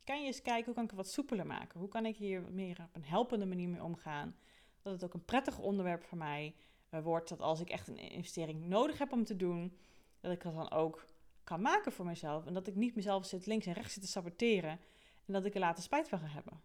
kan 0.07 0.21
je 0.21 0.27
eens 0.27 0.43
kijken 0.43 0.65
hoe 0.65 0.75
kan 0.75 0.85
ik 0.85 0.91
het 0.91 0.99
wat 0.99 1.11
soepeler 1.11 1.47
maken? 1.47 1.81
Hoe 1.81 1.89
kan 1.89 2.07
ik 2.07 2.17
hier 2.17 2.43
meer 2.51 2.83
op 2.83 2.97
een 2.97 3.05
helpende 3.05 3.47
manier 3.47 3.69
mee 3.69 3.83
omgaan? 3.83 4.37
Dat 4.83 4.93
het 4.93 5.05
ook 5.05 5.15
een 5.15 5.25
prettig 5.25 5.59
onderwerp 5.59 6.05
voor 6.05 6.19
mij 6.19 6.55
uh, 6.91 7.03
wordt. 7.03 7.29
Dat 7.29 7.41
als 7.41 7.61
ik 7.61 7.71
echt 7.71 7.89
een 7.89 7.99
investering 7.99 8.67
nodig 8.67 8.99
heb 8.99 9.13
om 9.13 9.25
te 9.25 9.37
doen, 9.37 9.79
dat 10.21 10.33
ik 10.33 10.43
dat 10.43 10.55
dan 10.55 10.71
ook 10.71 11.07
kan 11.45 11.61
maken 11.61 11.93
voor 11.93 12.07
mezelf. 12.07 12.47
En 12.47 12.55
dat 12.55 12.67
ik 12.67 12.75
niet 12.75 12.95
mezelf 12.95 13.27
zit 13.27 13.47
links 13.47 13.67
en 13.67 13.73
rechts 13.73 13.93
zit 13.93 14.03
te 14.03 14.09
saboteren. 14.09 14.81
En 15.27 15.33
dat 15.33 15.45
ik 15.45 15.55
er 15.55 15.61
later 15.61 15.83
spijt 15.83 16.09
van 16.09 16.19
ga 16.19 16.27
hebben. 16.27 16.61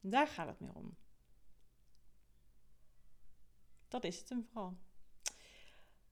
Daar 0.00 0.26
gaat 0.26 0.46
het 0.46 0.60
meer 0.60 0.74
om. 0.74 0.96
Dat 3.88 4.04
is 4.04 4.18
het 4.18 4.28
hem 4.28 4.44
vooral. 4.44 4.76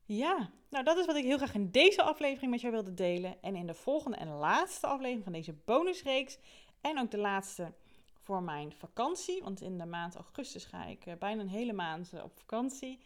Ja, 0.06 0.50
nou 0.70 0.84
dat 0.84 0.96
is 0.96 1.06
wat 1.06 1.16
ik 1.16 1.24
heel 1.24 1.36
graag 1.36 1.54
in 1.54 1.70
deze 1.70 2.02
aflevering 2.02 2.50
met 2.50 2.60
jou 2.60 2.72
wilde 2.72 2.94
delen. 2.94 3.42
En 3.42 3.56
in 3.56 3.66
de 3.66 3.74
volgende 3.74 4.16
en 4.16 4.28
laatste 4.28 4.86
aflevering 4.86 5.24
van 5.24 5.32
deze 5.32 5.52
bonusreeks. 5.52 6.38
En 6.80 6.98
ook 6.98 7.10
de 7.10 7.18
laatste 7.18 7.72
voor 8.20 8.42
mijn 8.42 8.72
vakantie. 8.72 9.42
Want 9.42 9.60
in 9.60 9.78
de 9.78 9.86
maand 9.86 10.14
augustus 10.14 10.64
ga 10.64 10.84
ik 10.84 11.06
eh, 11.06 11.14
bijna 11.18 11.40
een 11.40 11.48
hele 11.48 11.72
maand 11.72 12.12
eh, 12.12 12.22
op 12.22 12.38
vakantie. 12.38 13.00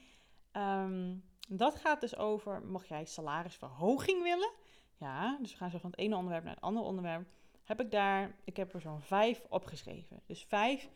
Ehm, 0.53 1.15
dat 1.49 1.75
gaat 1.75 2.01
dus 2.01 2.17
over, 2.17 2.63
mocht 2.63 2.89
jij 2.89 3.05
salarisverhoging 3.05 4.23
willen. 4.23 4.51
Ja, 4.97 5.39
dus 5.41 5.53
we 5.53 5.57
gaan 5.57 5.71
zo 5.71 5.79
van 5.79 5.91
het 5.91 5.99
ene 5.99 6.17
onderwerp 6.17 6.45
naar 6.45 6.55
het 6.55 6.63
andere 6.63 6.87
onderwerp. 6.87 7.27
Heb 7.65 7.81
ik 7.81 7.91
daar, 7.91 8.37
ik 8.45 8.57
heb 8.57 8.75
er 8.75 8.81
zo'n 8.81 9.03
vijf 9.03 9.45
opgeschreven. 9.49 10.23
Dus 10.27 10.45
vijf 10.49 10.89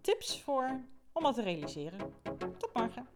tips 0.00 0.40
voor 0.40 0.84
om 1.12 1.22
dat 1.22 1.34
te 1.34 1.42
realiseren. 1.42 2.14
Tot 2.58 2.74
morgen. 2.74 3.15